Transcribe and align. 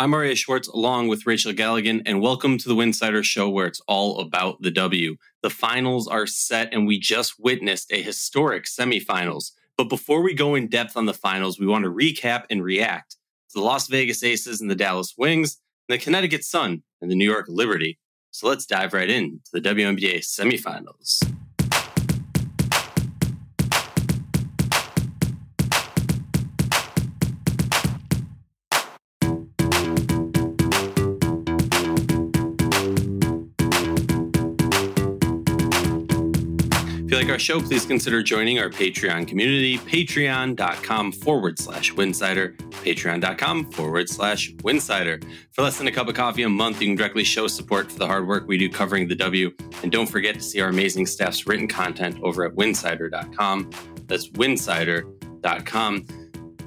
I'm 0.00 0.14
Aria 0.14 0.34
Schwartz 0.34 0.66
along 0.66 1.08
with 1.08 1.26
Rachel 1.26 1.52
Galligan, 1.52 2.00
and 2.06 2.22
welcome 2.22 2.56
to 2.56 2.68
the 2.70 2.74
Winsidr 2.74 3.22
Show 3.22 3.50
where 3.50 3.66
it's 3.66 3.82
all 3.86 4.20
about 4.20 4.62
the 4.62 4.70
W. 4.70 5.16
The 5.42 5.50
finals 5.50 6.08
are 6.08 6.26
set, 6.26 6.72
and 6.72 6.86
we 6.86 6.98
just 6.98 7.38
witnessed 7.38 7.92
a 7.92 8.00
historic 8.00 8.64
semifinals. 8.64 9.50
But 9.76 9.90
before 9.90 10.22
we 10.22 10.32
go 10.32 10.54
in 10.54 10.68
depth 10.68 10.96
on 10.96 11.04
the 11.04 11.12
finals, 11.12 11.60
we 11.60 11.66
want 11.66 11.84
to 11.84 11.92
recap 11.92 12.44
and 12.48 12.64
react 12.64 13.18
to 13.50 13.58
the 13.58 13.60
Las 13.60 13.88
Vegas 13.88 14.24
Aces 14.24 14.62
and 14.62 14.70
the 14.70 14.74
Dallas 14.74 15.16
Wings, 15.18 15.58
and 15.86 15.98
the 15.98 16.02
Connecticut 16.02 16.44
Sun 16.44 16.82
and 17.02 17.10
the 17.10 17.14
New 17.14 17.30
York 17.30 17.44
Liberty. 17.50 17.98
So 18.30 18.48
let's 18.48 18.64
dive 18.64 18.94
right 18.94 19.10
in 19.10 19.40
to 19.52 19.60
the 19.60 19.60
WNBA 19.60 20.20
semifinals. 20.20 21.20
Like 37.20 37.28
our 37.28 37.38
show, 37.38 37.60
please 37.60 37.84
consider 37.84 38.22
joining 38.22 38.60
our 38.60 38.70
Patreon 38.70 39.28
community, 39.28 39.76
patreon.com 39.76 41.12
forward 41.12 41.58
slash 41.58 41.92
winsidr, 41.92 42.56
patreon.com 42.56 43.70
forward 43.72 44.08
slash 44.08 44.54
winsidr. 44.62 45.22
For 45.52 45.60
less 45.60 45.76
than 45.76 45.86
a 45.86 45.92
cup 45.92 46.08
of 46.08 46.14
coffee 46.14 46.44
a 46.44 46.48
month, 46.48 46.80
you 46.80 46.88
can 46.88 46.96
directly 46.96 47.22
show 47.22 47.46
support 47.46 47.92
for 47.92 47.98
the 47.98 48.06
hard 48.06 48.26
work 48.26 48.48
we 48.48 48.56
do 48.56 48.70
covering 48.70 49.06
the 49.06 49.14
W. 49.16 49.52
And 49.82 49.92
don't 49.92 50.06
forget 50.06 50.34
to 50.36 50.40
see 50.40 50.62
our 50.62 50.70
amazing 50.70 51.04
staff's 51.04 51.46
written 51.46 51.68
content 51.68 52.18
over 52.22 52.42
at 52.42 52.54
winsidr.com. 52.54 53.70
That's 54.06 54.30
winsidr.com. 54.30 56.06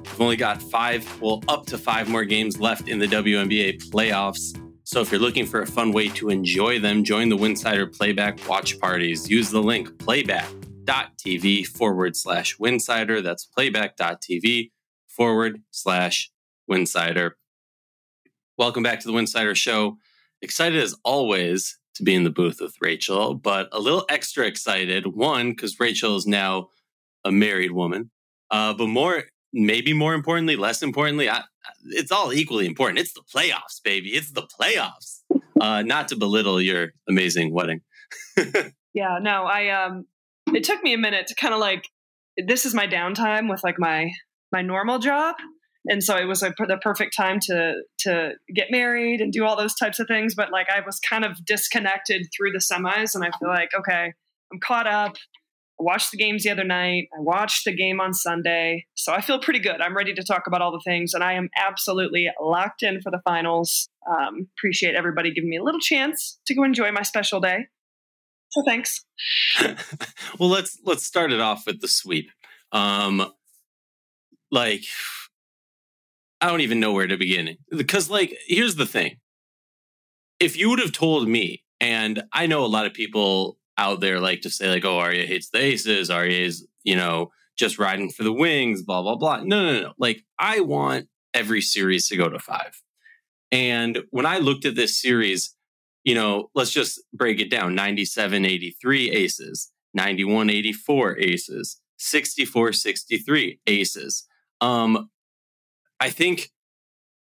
We've 0.03 0.21
only 0.21 0.35
got 0.35 0.61
five, 0.61 1.19
well, 1.19 1.41
up 1.47 1.65
to 1.65 1.79
five 1.79 2.09
more 2.09 2.25
games 2.25 2.59
left 2.59 2.89
in 2.89 2.99
the 2.99 3.07
WNBA 3.07 3.89
playoffs. 3.89 4.62
So 4.93 5.01
if 5.01 5.11
you're 5.11 5.19
looking 5.19 5.47
for 5.47 5.63
a 5.63 5.65
fun 5.65 5.91
way 5.91 6.07
to 6.09 6.29
enjoy 6.29 6.77
them, 6.77 7.03
join 7.03 7.27
the 7.27 7.35
Winsidr 7.35 7.91
Playback 7.97 8.47
watch 8.47 8.79
parties. 8.79 9.27
Use 9.27 9.49
the 9.49 9.59
link 9.59 9.97
playback.tv 9.97 11.65
forward 11.65 12.15
slash 12.15 12.55
Winsidr. 12.59 13.23
That's 13.23 13.43
playback.tv 13.43 14.69
forward 15.07 15.63
slash 15.71 16.29
Winsidr. 16.69 17.31
Welcome 18.59 18.83
back 18.83 18.99
to 18.99 19.07
the 19.07 19.13
Winsidr 19.13 19.55
Show. 19.55 19.97
Excited 20.43 20.79
as 20.79 20.95
always 21.03 21.79
to 21.95 22.03
be 22.03 22.13
in 22.13 22.23
the 22.23 22.29
booth 22.29 22.57
with 22.61 22.75
Rachel, 22.79 23.33
but 23.33 23.69
a 23.71 23.79
little 23.79 24.05
extra 24.09 24.45
excited. 24.45 25.07
One, 25.07 25.49
because 25.49 25.79
Rachel 25.79 26.15
is 26.17 26.27
now 26.27 26.67
a 27.25 27.31
married 27.31 27.71
woman, 27.71 28.11
uh, 28.51 28.75
but 28.75 28.89
more, 28.89 29.23
maybe 29.53 29.93
more 29.93 30.13
importantly, 30.13 30.55
less 30.55 30.81
importantly, 30.81 31.29
I, 31.29 31.43
it's 31.85 32.11
all 32.11 32.33
equally 32.33 32.65
important. 32.65 32.99
It's 32.99 33.13
the 33.13 33.21
playoffs, 33.21 33.81
baby. 33.83 34.09
It's 34.09 34.31
the 34.31 34.43
playoffs. 34.43 35.21
Uh, 35.61 35.81
not 35.83 36.07
to 36.09 36.15
belittle 36.15 36.59
your 36.59 36.93
amazing 37.07 37.53
wedding. 37.53 37.81
yeah, 38.93 39.19
no, 39.21 39.45
I 39.45 39.69
um 39.69 40.05
it 40.53 40.63
took 40.63 40.83
me 40.83 40.93
a 40.93 40.97
minute 40.97 41.27
to 41.27 41.35
kind 41.35 41.53
of 41.53 41.59
like 41.59 41.87
this 42.37 42.65
is 42.65 42.73
my 42.73 42.87
downtime 42.87 43.49
with 43.49 43.63
like 43.63 43.79
my 43.79 44.11
my 44.51 44.61
normal 44.61 44.99
job. 44.99 45.35
And 45.85 46.01
so 46.01 46.15
it 46.15 46.25
was 46.25 46.41
like 46.41 46.53
the 46.57 46.77
perfect 46.77 47.15
time 47.15 47.39
to 47.41 47.75
to 47.99 48.33
get 48.53 48.71
married 48.71 49.21
and 49.21 49.31
do 49.31 49.45
all 49.45 49.55
those 49.55 49.75
types 49.75 49.99
of 49.99 50.07
things. 50.07 50.33
But 50.35 50.51
like 50.51 50.67
I 50.69 50.81
was 50.85 50.99
kind 50.99 51.25
of 51.25 51.43
disconnected 51.45 52.27
through 52.35 52.51
the 52.51 52.59
semis, 52.59 53.15
and 53.15 53.23
I 53.23 53.31
feel 53.37 53.49
like 53.49 53.71
okay, 53.77 54.13
I'm 54.51 54.59
caught 54.59 54.87
up. 54.87 55.17
Watched 55.83 56.11
the 56.11 56.17
games 56.17 56.43
the 56.43 56.49
other 56.49 56.63
night. 56.63 57.09
I 57.13 57.19
watched 57.19 57.65
the 57.65 57.75
game 57.75 57.99
on 57.99 58.13
Sunday. 58.13 58.85
So 58.95 59.11
I 59.11 59.19
feel 59.19 59.37
pretty 59.37 59.59
good. 59.59 59.81
I'm 59.81 59.95
ready 59.95 60.13
to 60.13 60.23
talk 60.23 60.43
about 60.47 60.61
all 60.61 60.71
the 60.71 60.81
things, 60.85 61.13
and 61.13 61.21
I 61.21 61.33
am 61.33 61.49
absolutely 61.57 62.29
locked 62.41 62.83
in 62.83 63.01
for 63.01 63.11
the 63.11 63.19
finals. 63.25 63.89
Um, 64.09 64.47
appreciate 64.57 64.95
everybody 64.95 65.33
giving 65.33 65.49
me 65.49 65.57
a 65.57 65.63
little 65.63 65.81
chance 65.81 66.39
to 66.47 66.55
go 66.55 66.63
enjoy 66.63 66.91
my 66.93 67.01
special 67.01 67.41
day. 67.41 67.67
So 68.51 68.63
thanks. 68.65 69.03
well, 70.39 70.49
let's 70.49 70.79
let's 70.85 71.05
start 71.05 71.33
it 71.33 71.41
off 71.41 71.63
with 71.65 71.81
the 71.81 71.89
sweep. 71.89 72.29
Um, 72.71 73.25
like, 74.51 74.83
I 76.39 76.47
don't 76.47 76.61
even 76.61 76.79
know 76.79 76.93
where 76.93 77.07
to 77.07 77.17
begin 77.17 77.57
because, 77.75 78.09
like, 78.09 78.37
here's 78.47 78.75
the 78.75 78.85
thing: 78.85 79.17
if 80.39 80.55
you 80.55 80.69
would 80.69 80.79
have 80.79 80.93
told 80.93 81.27
me, 81.27 81.63
and 81.81 82.23
I 82.31 82.45
know 82.45 82.63
a 82.63 82.67
lot 82.67 82.85
of 82.85 82.93
people 82.93 83.57
out 83.77 83.99
there 83.99 84.19
like 84.19 84.41
to 84.41 84.49
say 84.49 84.69
like, 84.69 84.85
oh, 84.85 84.99
Aria 84.99 85.25
hates 85.25 85.49
the 85.49 85.59
aces. 85.59 86.09
Aria 86.09 86.45
is, 86.45 86.67
you 86.83 86.95
know, 86.95 87.31
just 87.57 87.79
riding 87.79 88.09
for 88.09 88.23
the 88.23 88.33
wings, 88.33 88.81
blah, 88.81 89.01
blah, 89.01 89.15
blah. 89.15 89.37
No, 89.43 89.65
no, 89.65 89.81
no. 89.81 89.93
Like 89.97 90.23
I 90.39 90.59
want 90.59 91.07
every 91.33 91.61
series 91.61 92.07
to 92.07 92.17
go 92.17 92.29
to 92.29 92.39
five. 92.39 92.81
And 93.51 94.03
when 94.09 94.25
I 94.25 94.39
looked 94.39 94.65
at 94.65 94.75
this 94.75 94.99
series, 94.99 95.55
you 96.03 96.15
know, 96.15 96.49
let's 96.55 96.71
just 96.71 97.01
break 97.13 97.39
it 97.39 97.49
down 97.49 97.75
97 97.75 98.45
83 98.45 99.11
aces, 99.11 99.71
91 99.93 100.49
84 100.49 101.19
aces, 101.19 101.79
64 101.97 102.73
63 102.73 103.59
aces. 103.67 104.27
Um, 104.59 105.09
I 105.99 106.09
think 106.09 106.49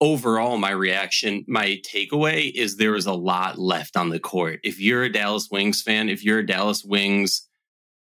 overall, 0.00 0.59
my 0.59 0.70
reaction, 0.70 1.44
my 1.48 1.81
takeaway 1.84 2.53
is 2.53 2.76
there 2.76 2.92
was 2.92 3.06
a 3.06 3.12
lot 3.12 3.59
left 3.59 3.97
on 3.97 4.10
the 4.10 4.20
court. 4.20 4.60
If 4.62 4.81
you're 4.81 5.04
a 5.04 5.12
Dallas 5.12 5.48
Wings 5.50 5.82
fan, 5.82 6.09
if 6.09 6.25
you're 6.25 6.38
a 6.41 6.47
Dallas 6.47 6.84
Wings 6.84 7.48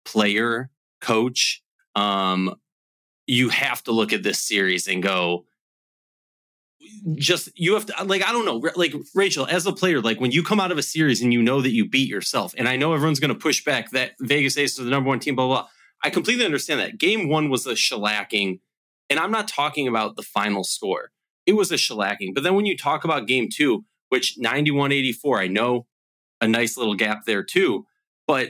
player, 0.03 0.69
coach, 1.01 1.63
um, 1.95 2.55
you 3.27 3.49
have 3.49 3.83
to 3.83 3.91
look 3.91 4.13
at 4.13 4.23
this 4.23 4.39
series 4.39 4.87
and 4.87 5.01
go, 5.01 5.45
just 7.15 7.49
you 7.55 7.73
have 7.73 7.85
to 7.85 8.03
like 8.03 8.23
i 8.23 8.31
don't 8.31 8.45
know 8.45 8.61
like 8.75 8.93
rachel 9.15 9.47
as 9.47 9.65
a 9.65 9.73
player 9.73 10.01
like 10.01 10.19
when 10.19 10.29
you 10.29 10.43
come 10.43 10.59
out 10.59 10.71
of 10.71 10.77
a 10.77 10.83
series 10.83 11.19
and 11.19 11.33
you 11.33 11.41
know 11.41 11.59
that 11.59 11.71
you 11.71 11.89
beat 11.89 12.07
yourself 12.07 12.53
and 12.59 12.69
i 12.69 12.75
know 12.75 12.93
everyone's 12.93 13.19
going 13.19 13.33
to 13.33 13.39
push 13.39 13.63
back 13.63 13.89
that 13.89 14.11
vegas 14.19 14.55
ace 14.55 14.77
is 14.77 14.85
the 14.85 14.91
number 14.91 15.07
one 15.07 15.19
team 15.19 15.35
blah, 15.35 15.47
blah 15.47 15.61
blah. 15.61 15.67
I 16.03 16.11
completely 16.11 16.45
understand 16.45 16.79
that. 16.81 16.99
Game 16.99 17.27
one 17.27 17.49
was 17.49 17.65
a 17.65 17.71
shellacking 17.71 18.59
and 19.09 19.19
i'm 19.19 19.31
not 19.31 19.47
talking 19.47 19.87
about 19.87 20.15
the 20.15 20.21
final 20.21 20.63
score 20.63 21.11
it 21.45 21.53
was 21.53 21.71
a 21.71 21.75
shellacking. 21.75 22.33
But 22.33 22.43
then 22.43 22.55
when 22.55 22.65
you 22.65 22.77
talk 22.77 23.03
about 23.03 23.27
game 23.27 23.49
two, 23.51 23.85
which 24.09 24.37
91 24.37 24.91
84, 24.91 25.41
I 25.41 25.47
know 25.47 25.87
a 26.41 26.47
nice 26.47 26.77
little 26.77 26.95
gap 26.95 27.25
there 27.25 27.43
too, 27.43 27.85
but 28.27 28.49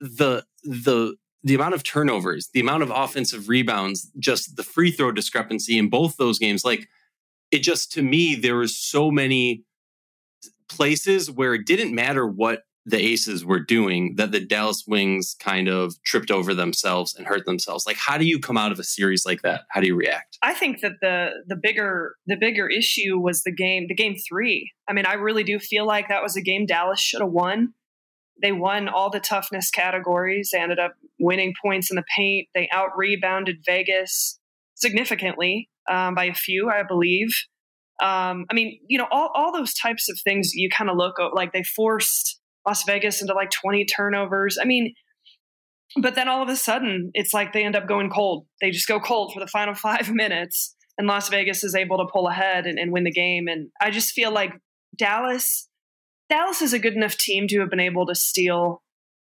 the, 0.00 0.44
the, 0.62 1.16
the 1.42 1.54
amount 1.54 1.74
of 1.74 1.82
turnovers, 1.82 2.48
the 2.52 2.60
amount 2.60 2.82
of 2.82 2.90
offensive 2.90 3.48
rebounds, 3.48 4.10
just 4.18 4.56
the 4.56 4.62
free 4.62 4.90
throw 4.90 5.12
discrepancy 5.12 5.78
in 5.78 5.90
both 5.90 6.16
those 6.16 6.38
games, 6.38 6.64
like 6.64 6.88
it 7.50 7.62
just 7.62 7.92
to 7.92 8.02
me, 8.02 8.34
there 8.34 8.56
was 8.56 8.76
so 8.76 9.10
many 9.10 9.64
places 10.68 11.30
where 11.30 11.54
it 11.54 11.66
didn't 11.66 11.94
matter 11.94 12.26
what 12.26 12.62
the 12.86 13.00
Aces 13.00 13.44
were 13.44 13.60
doing 13.60 14.16
that 14.16 14.30
the 14.30 14.40
Dallas 14.40 14.84
Wings 14.86 15.34
kind 15.38 15.68
of 15.68 15.94
tripped 16.02 16.30
over 16.30 16.54
themselves 16.54 17.14
and 17.14 17.26
hurt 17.26 17.46
themselves. 17.46 17.86
Like, 17.86 17.96
how 17.96 18.18
do 18.18 18.26
you 18.26 18.38
come 18.38 18.58
out 18.58 18.72
of 18.72 18.78
a 18.78 18.84
series 18.84 19.24
like 19.24 19.42
that? 19.42 19.62
How 19.70 19.80
do 19.80 19.86
you 19.86 19.96
react? 19.96 20.38
I 20.42 20.54
think 20.54 20.80
that 20.80 20.92
the 21.00 21.30
the 21.46 21.56
bigger 21.56 22.16
the 22.26 22.36
bigger 22.36 22.68
issue 22.68 23.18
was 23.18 23.42
the 23.42 23.52
game 23.52 23.86
the 23.88 23.94
game 23.94 24.16
three. 24.28 24.72
I 24.86 24.92
mean, 24.92 25.06
I 25.06 25.14
really 25.14 25.44
do 25.44 25.58
feel 25.58 25.86
like 25.86 26.08
that 26.08 26.22
was 26.22 26.36
a 26.36 26.42
game 26.42 26.66
Dallas 26.66 27.00
should 27.00 27.20
have 27.20 27.30
won. 27.30 27.72
They 28.42 28.52
won 28.52 28.88
all 28.88 29.10
the 29.10 29.20
toughness 29.20 29.70
categories. 29.70 30.50
They 30.52 30.60
ended 30.60 30.78
up 30.78 30.94
winning 31.18 31.54
points 31.62 31.90
in 31.90 31.96
the 31.96 32.04
paint. 32.14 32.48
They 32.54 32.68
out 32.72 32.90
rebounded 32.96 33.58
Vegas 33.64 34.38
significantly 34.74 35.70
um, 35.88 36.14
by 36.14 36.24
a 36.24 36.34
few, 36.34 36.68
I 36.68 36.82
believe. 36.82 37.28
Um, 38.02 38.44
I 38.50 38.54
mean, 38.54 38.80
you 38.88 38.98
know, 38.98 39.06
all, 39.10 39.30
all 39.34 39.52
those 39.52 39.72
types 39.72 40.10
of 40.10 40.18
things 40.18 40.52
you 40.52 40.68
kind 40.68 40.90
of 40.90 40.96
look 40.96 41.14
like 41.32 41.52
they 41.52 41.62
forced 41.62 42.40
Las 42.66 42.84
Vegas 42.84 43.20
into 43.20 43.34
like 43.34 43.50
20 43.50 43.84
turnovers. 43.84 44.58
I 44.60 44.64
mean, 44.64 44.94
but 46.00 46.14
then 46.14 46.28
all 46.28 46.42
of 46.42 46.48
a 46.48 46.56
sudden, 46.56 47.10
it's 47.14 47.34
like 47.34 47.52
they 47.52 47.64
end 47.64 47.76
up 47.76 47.86
going 47.86 48.10
cold. 48.10 48.46
They 48.60 48.70
just 48.70 48.88
go 48.88 48.98
cold 48.98 49.32
for 49.32 49.40
the 49.40 49.46
final 49.46 49.74
five 49.74 50.10
minutes, 50.10 50.74
and 50.98 51.06
Las 51.06 51.28
Vegas 51.28 51.64
is 51.64 51.74
able 51.74 51.98
to 51.98 52.10
pull 52.12 52.28
ahead 52.28 52.66
and, 52.66 52.78
and 52.78 52.92
win 52.92 53.04
the 53.04 53.12
game. 53.12 53.48
And 53.48 53.68
I 53.80 53.90
just 53.90 54.12
feel 54.12 54.30
like 54.30 54.52
Dallas, 54.96 55.68
Dallas 56.28 56.62
is 56.62 56.72
a 56.72 56.78
good 56.78 56.94
enough 56.94 57.16
team 57.16 57.48
to 57.48 57.60
have 57.60 57.70
been 57.70 57.80
able 57.80 58.06
to 58.06 58.14
steal 58.14 58.82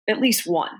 at 0.08 0.20
least 0.20 0.46
one. 0.46 0.70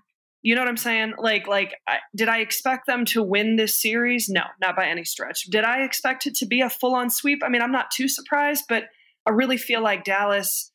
You 0.42 0.54
know 0.54 0.62
what 0.62 0.68
I'm 0.68 0.78
saying? 0.78 1.14
Like, 1.18 1.46
like, 1.46 1.74
I, 1.86 1.98
did 2.16 2.28
I 2.28 2.38
expect 2.38 2.86
them 2.86 3.04
to 3.06 3.22
win 3.22 3.56
this 3.56 3.80
series? 3.80 4.28
No, 4.28 4.42
not 4.58 4.74
by 4.74 4.86
any 4.86 5.04
stretch. 5.04 5.44
Did 5.44 5.64
I 5.64 5.82
expect 5.82 6.26
it 6.26 6.34
to 6.36 6.46
be 6.46 6.62
a 6.62 6.70
full 6.70 6.94
on 6.94 7.10
sweep? 7.10 7.42
I 7.44 7.50
mean, 7.50 7.60
I'm 7.60 7.72
not 7.72 7.90
too 7.90 8.08
surprised, 8.08 8.64
but 8.66 8.84
I 9.26 9.30
really 9.32 9.58
feel 9.58 9.82
like 9.82 10.04
Dallas 10.04 10.69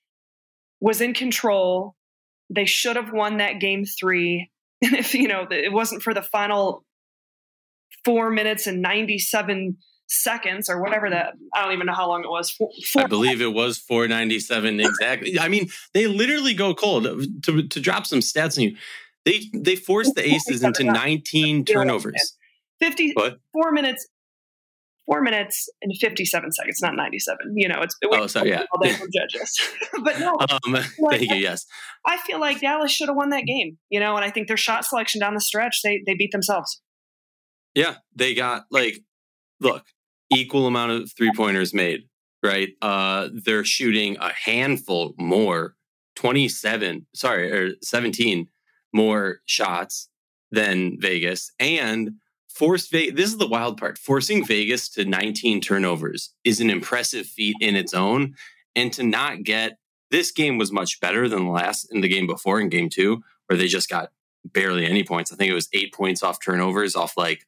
was 0.80 1.02
in 1.02 1.14
control. 1.14 1.96
They 2.50 2.66
should 2.66 2.96
have 2.96 3.12
won 3.12 3.38
that 3.38 3.60
game 3.60 3.86
three. 3.86 4.52
And 4.82 4.94
if, 4.96 5.14
you 5.14 5.28
know, 5.28 5.48
it 5.50 5.72
wasn't 5.72 6.04
for 6.04 6.14
the 6.14 6.22
final 6.22 6.84
four 8.04 8.30
minutes 8.30 8.68
and 8.68 8.82
97 8.82 9.78
seconds 10.08 10.70
or 10.70 10.82
whatever 10.82 11.10
that, 11.10 11.34
I 11.54 11.64
don't 11.64 11.74
even 11.74 11.88
know 11.88 11.94
how 11.94 12.08
long 12.08 12.24
it 12.24 12.30
was. 12.30 12.52
Four, 12.52 12.70
four 12.92 13.04
I 13.04 13.08
believe 13.08 13.42
it 13.42 13.54
was 13.54 13.78
497 13.78 14.80
exactly. 14.80 15.40
I 15.40 15.48
mean, 15.48 15.70
they 15.94 16.08
literally 16.08 16.54
go 16.54 16.76
cold. 16.76 17.06
To, 17.44 17.68
to 17.68 17.80
drop 17.80 18.06
some 18.06 18.20
stats 18.20 18.58
on 18.58 18.66
you, 18.66 18.78
they, 19.24 19.50
they 19.54 19.76
forced 19.76 20.16
the 20.16 20.28
Aces 20.28 20.64
into 20.64 20.84
19 20.84 21.66
turnovers. 21.66 22.38
54 22.80 23.72
minutes 23.72 24.08
four 25.06 25.22
minutes 25.22 25.70
and 25.82 25.96
57 25.98 26.52
seconds, 26.52 26.80
not 26.82 26.96
97. 26.96 27.38
You 27.56 27.68
know, 27.68 27.82
it's 27.82 27.96
it 28.02 28.10
oh, 28.12 28.28
sorry, 28.28 28.50
yeah. 28.50 28.64
all 28.72 28.82
day 28.82 28.94
from 28.94 29.10
judges. 29.14 29.60
but 30.04 30.20
no, 30.20 30.38
um, 30.40 30.74
like, 31.00 31.20
thank 31.20 31.32
you. 31.32 31.38
Yes, 31.38 31.66
I 32.06 32.18
feel 32.18 32.40
like 32.40 32.62
Dallas 32.62 32.92
should 32.92 33.08
have 33.08 33.16
won 33.16 33.30
that 33.30 33.46
game. 33.46 33.78
You 33.90 34.00
know, 34.00 34.16
and 34.16 34.26
I 34.26 34.30
think 34.30 34.48
their 34.48 34.58
shot 34.58 34.86
selection 34.86 35.20
down 35.22 35.34
the 35.34 35.42
stretch, 35.42 35.82
they 35.84 36.02
they 36.06 36.16
beat 36.16 36.32
themselves. 36.32 36.82
Yeah, 37.74 37.96
they 38.16 38.34
got 38.34 38.66
like, 38.72 39.00
look, 39.60 39.86
equal 40.32 40.68
amount 40.68 40.92
of 40.92 41.12
three 41.16 41.32
pointers 41.36 41.74
made. 41.74 42.04
Right, 42.44 42.70
uh, 42.82 43.30
they're 43.34 43.66
shooting 43.66 44.18
a 44.18 44.32
handful 44.32 45.14
more, 45.18 45.76
twenty 46.16 46.48
seven, 46.48 47.08
sorry, 47.16 47.52
or 47.52 47.72
seventeen 47.82 48.48
more 48.94 49.40
shots 49.46 50.10
than 50.52 50.98
Vegas, 51.00 51.52
and 51.60 52.12
forced 52.56 52.92
Vegas. 52.92 53.16
This 53.16 53.30
is 53.30 53.38
the 53.38 53.48
wild 53.48 53.78
part. 53.78 53.98
Forcing 53.98 54.46
Vegas 54.46 54.90
to 54.90 55.06
19 55.06 55.62
turnovers 55.62 56.34
is 56.44 56.60
an 56.60 56.70
impressive 56.70 57.26
feat 57.26 57.56
in 57.60 57.76
its 57.76 57.94
own. 57.94 58.36
And 58.76 58.92
to 58.94 59.04
not 59.04 59.44
get 59.44 59.78
this 60.12 60.32
game 60.32 60.58
was 60.58 60.72
much 60.72 61.00
better 61.00 61.28
than 61.28 61.46
the 61.46 61.52
last 61.52 61.88
in 61.92 62.02
the 62.02 62.08
game 62.08 62.28
before 62.28 62.60
in 62.60 62.70
game 62.70 62.90
two, 62.90 63.22
where 63.48 63.58
they 63.58 63.68
just 63.68 63.90
got 63.90 64.12
barely 64.46 64.86
any 64.86 65.04
points. 65.04 65.32
I 65.32 65.36
think 65.36 65.52
it 65.52 65.56
was 65.56 65.70
eight 65.74 65.94
points 65.94 66.24
off 66.24 66.44
turnovers, 66.44 66.96
off 66.96 67.18
like 67.18 67.46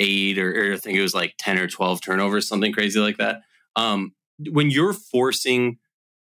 eight 0.00 0.38
or, 0.38 0.70
or 0.70 0.74
I 0.74 0.76
think 0.76 0.98
it 0.98 1.02
was 1.02 1.14
like 1.14 1.34
10 1.38 1.58
or 1.58 1.68
12 1.68 2.02
turnovers, 2.02 2.48
something 2.48 2.72
crazy 2.72 3.00
like 3.00 3.16
that. 3.18 3.42
Um, 3.76 4.14
when 4.50 4.70
you're 4.70 4.92
forcing 4.92 5.78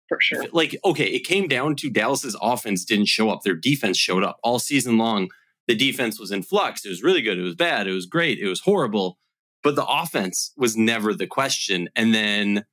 for 0.08 0.20
sure. 0.20 0.46
Like, 0.52 0.78
okay, 0.84 1.06
it 1.06 1.24
came 1.24 1.48
down 1.48 1.74
to 1.76 1.90
Dallas's 1.90 2.36
offense 2.40 2.84
didn't 2.84 3.06
show 3.06 3.28
up. 3.28 3.42
Their 3.42 3.56
defense 3.56 3.96
showed 3.96 4.22
up 4.22 4.38
all 4.42 4.60
season 4.60 4.98
long 4.98 5.30
the 5.66 5.74
defense 5.74 6.18
was 6.18 6.30
in 6.30 6.42
flux. 6.42 6.84
It 6.84 6.90
was 6.90 7.02
really 7.02 7.22
good. 7.22 7.38
It 7.38 7.42
was 7.42 7.54
bad. 7.54 7.86
It 7.86 7.92
was 7.92 8.06
great. 8.06 8.38
It 8.38 8.48
was 8.48 8.60
horrible. 8.60 9.18
But 9.62 9.74
the 9.74 9.86
offense 9.86 10.52
was 10.56 10.76
never 10.76 11.12
the 11.12 11.26
question. 11.26 11.88
And 11.96 12.14
then 12.14 12.64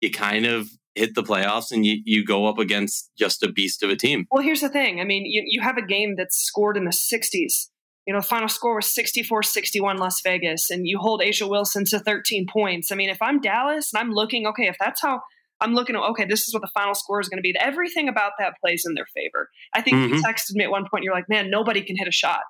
you 0.00 0.10
kind 0.10 0.46
of 0.46 0.70
hit 0.94 1.14
the 1.14 1.22
playoffs 1.22 1.70
and 1.70 1.84
you, 1.84 2.00
you 2.04 2.24
go 2.24 2.46
up 2.46 2.58
against 2.58 3.10
just 3.16 3.42
a 3.42 3.52
beast 3.52 3.82
of 3.82 3.90
a 3.90 3.96
team. 3.96 4.26
Well, 4.30 4.42
here's 4.42 4.60
the 4.62 4.68
thing. 4.68 5.00
I 5.00 5.04
mean, 5.04 5.24
you, 5.26 5.42
you 5.46 5.60
have 5.60 5.76
a 5.76 5.86
game 5.86 6.14
that's 6.16 6.38
scored 6.38 6.76
in 6.76 6.84
the 6.84 6.90
60s. 6.90 7.68
You 8.06 8.14
know, 8.14 8.22
final 8.22 8.48
score 8.48 8.76
was 8.76 8.92
64 8.92 9.42
61 9.42 9.98
Las 9.98 10.20
Vegas, 10.22 10.70
and 10.70 10.86
you 10.86 10.98
hold 10.98 11.20
A'ja 11.20 11.48
Wilson 11.48 11.84
to 11.86 11.98
13 11.98 12.46
points. 12.50 12.90
I 12.90 12.96
mean, 12.96 13.10
if 13.10 13.20
I'm 13.20 13.40
Dallas 13.40 13.92
and 13.92 14.00
I'm 14.00 14.10
looking, 14.10 14.46
okay, 14.46 14.66
if 14.66 14.76
that's 14.80 15.02
how 15.02 15.20
I'm 15.60 15.74
looking 15.74 15.96
at, 15.96 16.02
okay, 16.02 16.24
this 16.24 16.46
is 16.46 16.54
what 16.54 16.62
the 16.62 16.70
final 16.72 16.94
score 16.94 17.20
is 17.20 17.28
going 17.28 17.38
to 17.38 17.42
be. 17.42 17.54
Everything 17.58 18.08
about 18.08 18.32
that 18.38 18.54
plays 18.64 18.84
in 18.86 18.94
their 18.94 19.06
favor. 19.14 19.48
I 19.74 19.82
think 19.82 19.96
mm-hmm. 19.96 20.14
you 20.14 20.22
texted 20.22 20.54
me 20.54 20.64
at 20.64 20.70
one 20.70 20.86
point, 20.90 21.04
you're 21.04 21.14
like, 21.14 21.28
man, 21.28 21.50
nobody 21.50 21.82
can 21.82 21.96
hit 21.96 22.08
a 22.08 22.12
shot. 22.12 22.40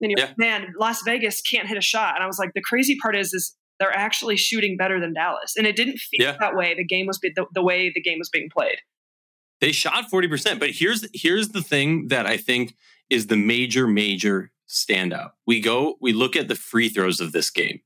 And 0.00 0.10
you're 0.10 0.18
yeah. 0.18 0.26
like, 0.26 0.38
man, 0.38 0.74
Las 0.78 1.02
Vegas 1.02 1.40
can't 1.40 1.68
hit 1.68 1.78
a 1.78 1.82
shot. 1.82 2.14
And 2.16 2.24
I 2.24 2.26
was 2.26 2.38
like, 2.38 2.50
the 2.54 2.60
crazy 2.60 2.96
part 3.00 3.16
is, 3.16 3.32
is 3.32 3.56
they're 3.78 3.96
actually 3.96 4.36
shooting 4.36 4.76
better 4.76 5.00
than 5.00 5.14
Dallas. 5.14 5.54
And 5.56 5.66
it 5.66 5.76
didn't 5.76 5.98
feel 5.98 6.26
yeah. 6.26 6.36
that 6.40 6.54
way. 6.54 6.74
The 6.74 6.84
game 6.84 7.06
was 7.06 7.18
the, 7.20 7.46
the 7.54 7.62
way 7.62 7.90
the 7.94 8.02
game 8.02 8.18
was 8.18 8.28
being 8.28 8.48
played. 8.52 8.78
They 9.60 9.72
shot 9.72 10.10
40%. 10.10 10.58
But 10.58 10.70
here's 10.70 11.06
here's 11.14 11.50
the 11.50 11.62
thing 11.62 12.08
that 12.08 12.26
I 12.26 12.36
think 12.36 12.74
is 13.08 13.28
the 13.28 13.36
major, 13.36 13.86
major 13.86 14.50
standout. 14.68 15.30
We 15.46 15.60
go, 15.60 15.96
we 16.00 16.12
look 16.12 16.34
at 16.34 16.48
the 16.48 16.56
free 16.56 16.88
throws 16.88 17.20
of 17.20 17.32
this 17.32 17.50
game. 17.50 17.80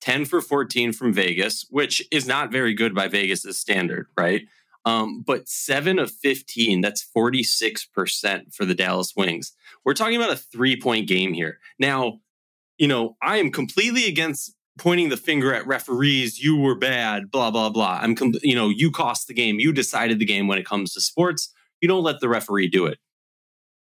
10 0.00 0.24
for 0.24 0.40
14 0.40 0.92
from 0.92 1.12
Vegas, 1.12 1.66
which 1.70 2.06
is 2.10 2.26
not 2.26 2.50
very 2.50 2.74
good 2.74 2.94
by 2.94 3.08
Vegas' 3.08 3.58
standard, 3.58 4.06
right? 4.16 4.46
Um, 4.84 5.22
but 5.22 5.48
seven 5.48 5.98
of 5.98 6.10
15, 6.10 6.80
that's 6.80 7.06
46% 7.16 8.54
for 8.54 8.64
the 8.64 8.74
Dallas 8.74 9.14
Wings. 9.14 9.52
We're 9.84 9.94
talking 9.94 10.16
about 10.16 10.32
a 10.32 10.36
three 10.36 10.80
point 10.80 11.06
game 11.06 11.34
here. 11.34 11.58
Now, 11.78 12.20
you 12.78 12.88
know, 12.88 13.16
I 13.22 13.36
am 13.36 13.50
completely 13.50 14.06
against 14.06 14.54
pointing 14.78 15.10
the 15.10 15.16
finger 15.18 15.52
at 15.52 15.66
referees. 15.66 16.42
You 16.42 16.56
were 16.56 16.74
bad, 16.74 17.30
blah, 17.30 17.50
blah, 17.50 17.68
blah. 17.68 17.98
I'm, 18.00 18.14
com- 18.14 18.32
you 18.42 18.54
know, 18.54 18.70
you 18.70 18.90
cost 18.90 19.28
the 19.28 19.34
game. 19.34 19.60
You 19.60 19.72
decided 19.72 20.18
the 20.18 20.24
game 20.24 20.48
when 20.48 20.58
it 20.58 20.64
comes 20.64 20.94
to 20.94 21.00
sports. 21.02 21.52
You 21.82 21.88
don't 21.88 22.04
let 22.04 22.20
the 22.20 22.28
referee 22.28 22.68
do 22.68 22.86
it. 22.86 22.98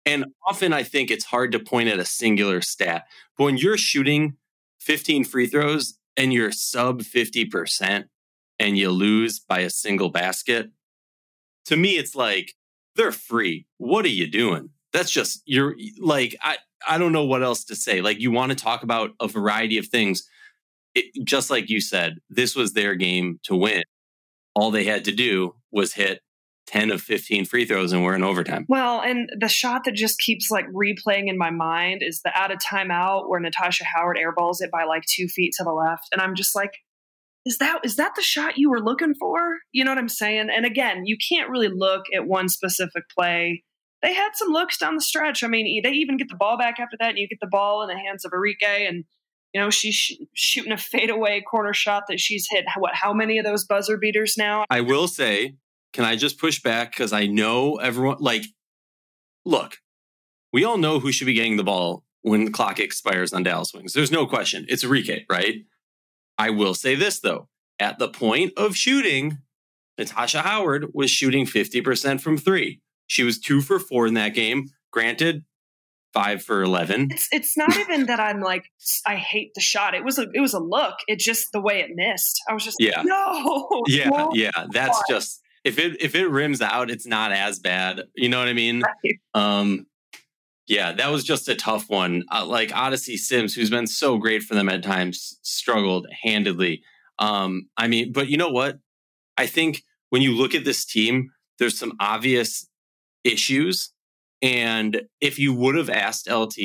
And 0.04 0.26
often 0.46 0.72
I 0.72 0.82
think 0.82 1.10
it's 1.10 1.24
hard 1.24 1.52
to 1.52 1.58
point 1.58 1.88
at 1.88 1.98
a 1.98 2.04
singular 2.04 2.60
stat. 2.60 3.06
But 3.38 3.44
when 3.44 3.56
you're 3.56 3.78
shooting 3.78 4.36
15 4.80 5.24
free 5.24 5.46
throws 5.46 5.94
and 6.16 6.32
you're 6.32 6.52
sub 6.52 7.00
50% 7.00 8.04
and 8.58 8.78
you 8.78 8.90
lose 8.90 9.40
by 9.40 9.60
a 9.60 9.70
single 9.70 10.10
basket, 10.10 10.70
to 11.66 11.76
me, 11.76 11.96
it's 11.96 12.14
like 12.14 12.54
they're 12.96 13.12
free. 13.12 13.66
What 13.78 14.04
are 14.04 14.08
you 14.08 14.28
doing? 14.30 14.70
That's 14.92 15.10
just, 15.10 15.42
you're 15.46 15.74
like, 15.98 16.36
I, 16.42 16.58
I 16.86 16.98
don't 16.98 17.12
know 17.12 17.24
what 17.24 17.42
else 17.42 17.64
to 17.64 17.76
say. 17.76 18.00
Like, 18.00 18.20
you 18.20 18.30
want 18.30 18.50
to 18.50 18.56
talk 18.56 18.82
about 18.82 19.12
a 19.20 19.28
variety 19.28 19.78
of 19.78 19.86
things. 19.86 20.28
It, 20.94 21.06
just 21.24 21.50
like 21.50 21.70
you 21.70 21.80
said, 21.80 22.18
this 22.28 22.54
was 22.54 22.72
their 22.72 22.94
game 22.94 23.40
to 23.44 23.56
win. 23.56 23.82
All 24.54 24.70
they 24.70 24.84
had 24.84 25.04
to 25.06 25.12
do 25.12 25.54
was 25.70 25.94
hit 25.94 26.20
10 26.72 26.90
of 26.90 27.02
15 27.02 27.44
free 27.44 27.66
throws 27.66 27.92
and 27.92 28.02
we're 28.02 28.14
in 28.14 28.24
overtime. 28.24 28.64
Well, 28.68 29.00
and 29.00 29.28
the 29.38 29.48
shot 29.48 29.82
that 29.84 29.94
just 29.94 30.18
keeps 30.18 30.50
like 30.50 30.66
replaying 30.68 31.28
in 31.28 31.36
my 31.36 31.50
mind 31.50 32.00
is 32.02 32.22
the 32.22 32.32
out 32.34 32.50
of 32.50 32.58
timeout 32.58 33.28
where 33.28 33.40
Natasha 33.40 33.84
Howard 33.84 34.16
airballs 34.16 34.56
it 34.60 34.70
by 34.70 34.84
like 34.84 35.04
two 35.04 35.28
feet 35.28 35.52
to 35.58 35.64
the 35.64 35.72
left. 35.72 36.08
And 36.12 36.22
I'm 36.22 36.34
just 36.34 36.54
like, 36.54 36.72
is 37.44 37.58
that 37.58 37.80
is 37.84 37.96
that 37.96 38.12
the 38.14 38.22
shot 38.22 38.56
you 38.56 38.70
were 38.70 38.80
looking 38.80 39.14
for? 39.14 39.58
You 39.72 39.84
know 39.84 39.90
what 39.90 39.98
I'm 39.98 40.08
saying? 40.08 40.48
And 40.54 40.64
again, 40.64 41.02
you 41.04 41.16
can't 41.28 41.50
really 41.50 41.68
look 41.68 42.04
at 42.14 42.26
one 42.26 42.48
specific 42.48 43.04
play. 43.16 43.64
They 44.00 44.14
had 44.14 44.30
some 44.34 44.48
looks 44.48 44.78
down 44.78 44.94
the 44.94 45.00
stretch. 45.00 45.44
I 45.44 45.48
mean, 45.48 45.82
they 45.82 45.90
even 45.90 46.16
get 46.16 46.28
the 46.28 46.36
ball 46.36 46.56
back 46.56 46.80
after 46.80 46.96
that, 46.98 47.10
and 47.10 47.18
you 47.18 47.28
get 47.28 47.38
the 47.40 47.48
ball 47.48 47.82
in 47.82 47.88
the 47.88 47.98
hands 48.00 48.24
of 48.24 48.32
Arike, 48.32 48.88
and 48.88 49.04
you 49.52 49.60
know 49.60 49.70
she's 49.70 49.94
sh- 49.94 50.14
shooting 50.34 50.72
a 50.72 50.76
fadeaway 50.78 51.40
corner 51.42 51.74
shot 51.74 52.04
that 52.08 52.20
she's 52.20 52.46
hit. 52.50 52.64
What? 52.78 52.94
How 52.94 53.12
many 53.12 53.38
of 53.38 53.44
those 53.44 53.64
buzzer 53.64 53.96
beaters 53.96 54.36
now? 54.38 54.64
I 54.70 54.80
will 54.80 55.08
say 55.08 55.54
can 55.92 56.04
I 56.04 56.16
just 56.16 56.38
push 56.38 56.62
back? 56.62 56.92
Because 56.92 57.12
I 57.12 57.26
know 57.26 57.76
everyone, 57.76 58.18
like, 58.20 58.44
look, 59.44 59.76
we 60.52 60.64
all 60.64 60.78
know 60.78 61.00
who 61.00 61.12
should 61.12 61.26
be 61.26 61.34
getting 61.34 61.56
the 61.56 61.64
ball 61.64 62.04
when 62.22 62.44
the 62.44 62.50
clock 62.50 62.78
expires 62.78 63.32
on 63.32 63.42
Dallas 63.42 63.72
Wings. 63.74 63.92
There's 63.92 64.12
no 64.12 64.26
question. 64.26 64.66
It's 64.68 64.84
Arike, 64.84 65.24
right? 65.30 65.64
I 66.38 66.50
will 66.50 66.74
say 66.74 66.94
this, 66.94 67.20
though. 67.20 67.48
At 67.78 67.98
the 67.98 68.08
point 68.08 68.52
of 68.56 68.76
shooting, 68.76 69.38
Natasha 69.98 70.42
Howard 70.42 70.86
was 70.94 71.10
shooting 71.10 71.46
50% 71.46 72.20
from 72.20 72.38
three. 72.38 72.80
She 73.06 73.22
was 73.22 73.38
two 73.38 73.60
for 73.60 73.78
four 73.78 74.06
in 74.06 74.14
that 74.14 74.34
game. 74.34 74.68
Granted, 74.92 75.44
five 76.12 76.42
for 76.42 76.62
11. 76.62 77.08
It's, 77.10 77.28
it's 77.32 77.56
not 77.56 77.76
even 77.76 78.06
that 78.06 78.20
I'm 78.20 78.40
like, 78.40 78.64
I 79.06 79.16
hate 79.16 79.52
the 79.54 79.60
shot. 79.60 79.94
It 79.94 80.04
was 80.04 80.18
a, 80.18 80.26
it 80.32 80.40
was 80.40 80.54
a 80.54 80.60
look. 80.60 80.94
It 81.08 81.18
just 81.18 81.48
the 81.52 81.60
way 81.60 81.80
it 81.80 81.90
missed. 81.94 82.40
I 82.48 82.54
was 82.54 82.64
just, 82.64 82.76
yeah, 82.78 83.02
no. 83.04 83.82
Yeah. 83.88 84.08
No. 84.08 84.30
Yeah. 84.34 84.50
That's 84.70 85.02
just, 85.08 85.40
if 85.64 85.78
it 85.78 86.00
if 86.00 86.14
it 86.14 86.28
rims 86.28 86.60
out, 86.60 86.90
it's 86.90 87.06
not 87.06 87.32
as 87.32 87.58
bad. 87.58 88.02
You 88.14 88.28
know 88.28 88.38
what 88.38 88.48
I 88.48 88.52
mean? 88.52 88.82
Right. 88.82 89.20
Um, 89.34 89.86
yeah, 90.66 90.92
that 90.92 91.10
was 91.10 91.24
just 91.24 91.48
a 91.48 91.54
tough 91.54 91.88
one. 91.88 92.24
Uh, 92.30 92.46
like 92.46 92.74
Odyssey 92.74 93.16
Sims, 93.16 93.54
who's 93.54 93.70
been 93.70 93.86
so 93.86 94.16
great 94.16 94.42
for 94.42 94.54
them 94.54 94.68
at 94.68 94.82
times, 94.82 95.38
struggled 95.42 96.06
handedly. 96.22 96.82
Um, 97.18 97.68
I 97.76 97.88
mean, 97.88 98.12
but 98.12 98.28
you 98.28 98.36
know 98.36 98.48
what? 98.48 98.78
I 99.36 99.46
think 99.46 99.82
when 100.10 100.22
you 100.22 100.32
look 100.32 100.54
at 100.54 100.64
this 100.64 100.84
team, 100.84 101.30
there's 101.58 101.78
some 101.78 101.92
obvious 102.00 102.68
issues. 103.24 103.92
And 104.40 105.02
if 105.20 105.38
you 105.38 105.54
would 105.54 105.76
have 105.76 105.90
asked 105.90 106.30
LT 106.30 106.56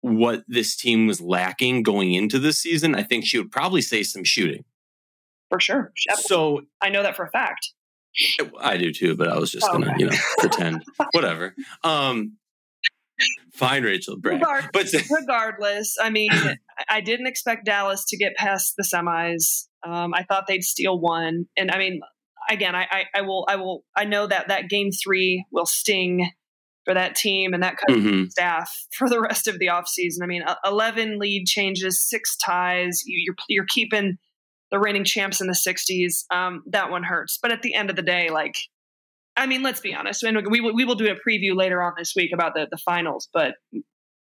what 0.00 0.44
this 0.46 0.76
team 0.76 1.06
was 1.06 1.20
lacking 1.20 1.82
going 1.82 2.12
into 2.12 2.38
this 2.38 2.58
season, 2.58 2.94
I 2.94 3.02
think 3.02 3.24
she 3.24 3.38
would 3.38 3.50
probably 3.50 3.82
say 3.82 4.02
some 4.02 4.24
shooting. 4.24 4.64
For 5.48 5.60
sure. 5.60 5.92
So 6.20 6.62
I 6.80 6.88
know 6.90 7.02
that 7.02 7.16
for 7.16 7.24
a 7.24 7.30
fact. 7.30 7.72
I 8.58 8.76
do 8.76 8.92
too, 8.92 9.16
but 9.16 9.28
I 9.28 9.38
was 9.38 9.50
just 9.50 9.66
oh, 9.68 9.72
gonna, 9.72 9.94
you 9.98 10.06
know, 10.06 10.16
pretend. 10.38 10.84
Whatever. 11.12 11.54
Um 11.84 12.36
fine, 13.52 13.82
Rachel. 13.82 14.16
Brag. 14.16 14.40
Regard- 14.40 14.70
but 14.72 14.86
regardless, 15.10 15.96
I 16.00 16.10
mean, 16.10 16.30
I 16.88 17.00
didn't 17.00 17.26
expect 17.26 17.64
Dallas 17.64 18.04
to 18.06 18.16
get 18.16 18.36
past 18.36 18.74
the 18.76 18.82
semis. 18.82 19.66
Um, 19.82 20.14
I 20.14 20.24
thought 20.24 20.46
they'd 20.46 20.64
steal 20.64 20.98
one, 20.98 21.46
and 21.56 21.70
I 21.70 21.78
mean, 21.78 22.00
again, 22.50 22.74
I, 22.74 22.86
I, 22.90 23.04
I, 23.14 23.20
will, 23.22 23.46
I 23.48 23.56
will, 23.56 23.84
I 23.96 24.04
know 24.04 24.26
that 24.26 24.48
that 24.48 24.68
game 24.68 24.90
three 24.90 25.44
will 25.50 25.66
sting 25.66 26.30
for 26.84 26.94
that 26.94 27.16
team 27.16 27.52
and 27.52 27.62
that 27.62 27.76
mm-hmm. 27.88 28.26
staff 28.26 28.86
for 28.92 29.08
the 29.08 29.20
rest 29.20 29.48
of 29.48 29.58
the 29.58 29.66
offseason. 29.66 30.22
I 30.22 30.26
mean, 30.26 30.44
eleven 30.64 31.18
lead 31.18 31.46
changes, 31.46 32.08
six 32.08 32.36
ties. 32.36 33.02
You, 33.06 33.22
you're 33.26 33.36
you're 33.48 33.66
keeping 33.66 34.18
the 34.70 34.78
reigning 34.78 35.04
champs 35.04 35.40
in 35.40 35.46
the 35.46 35.52
60s, 35.52 36.24
um, 36.30 36.62
that 36.66 36.90
one 36.90 37.02
hurts. 37.02 37.38
But 37.40 37.52
at 37.52 37.62
the 37.62 37.74
end 37.74 37.90
of 37.90 37.96
the 37.96 38.02
day, 38.02 38.30
like, 38.30 38.56
I 39.36 39.46
mean, 39.46 39.62
let's 39.62 39.80
be 39.80 39.94
honest. 39.94 40.22
And 40.22 40.46
we 40.50 40.60
will, 40.60 40.74
we 40.74 40.84
will 40.84 40.94
do 40.94 41.10
a 41.10 41.14
preview 41.14 41.54
later 41.54 41.82
on 41.82 41.92
this 41.96 42.14
week 42.16 42.32
about 42.32 42.54
the, 42.54 42.66
the 42.70 42.78
finals, 42.78 43.28
but 43.32 43.54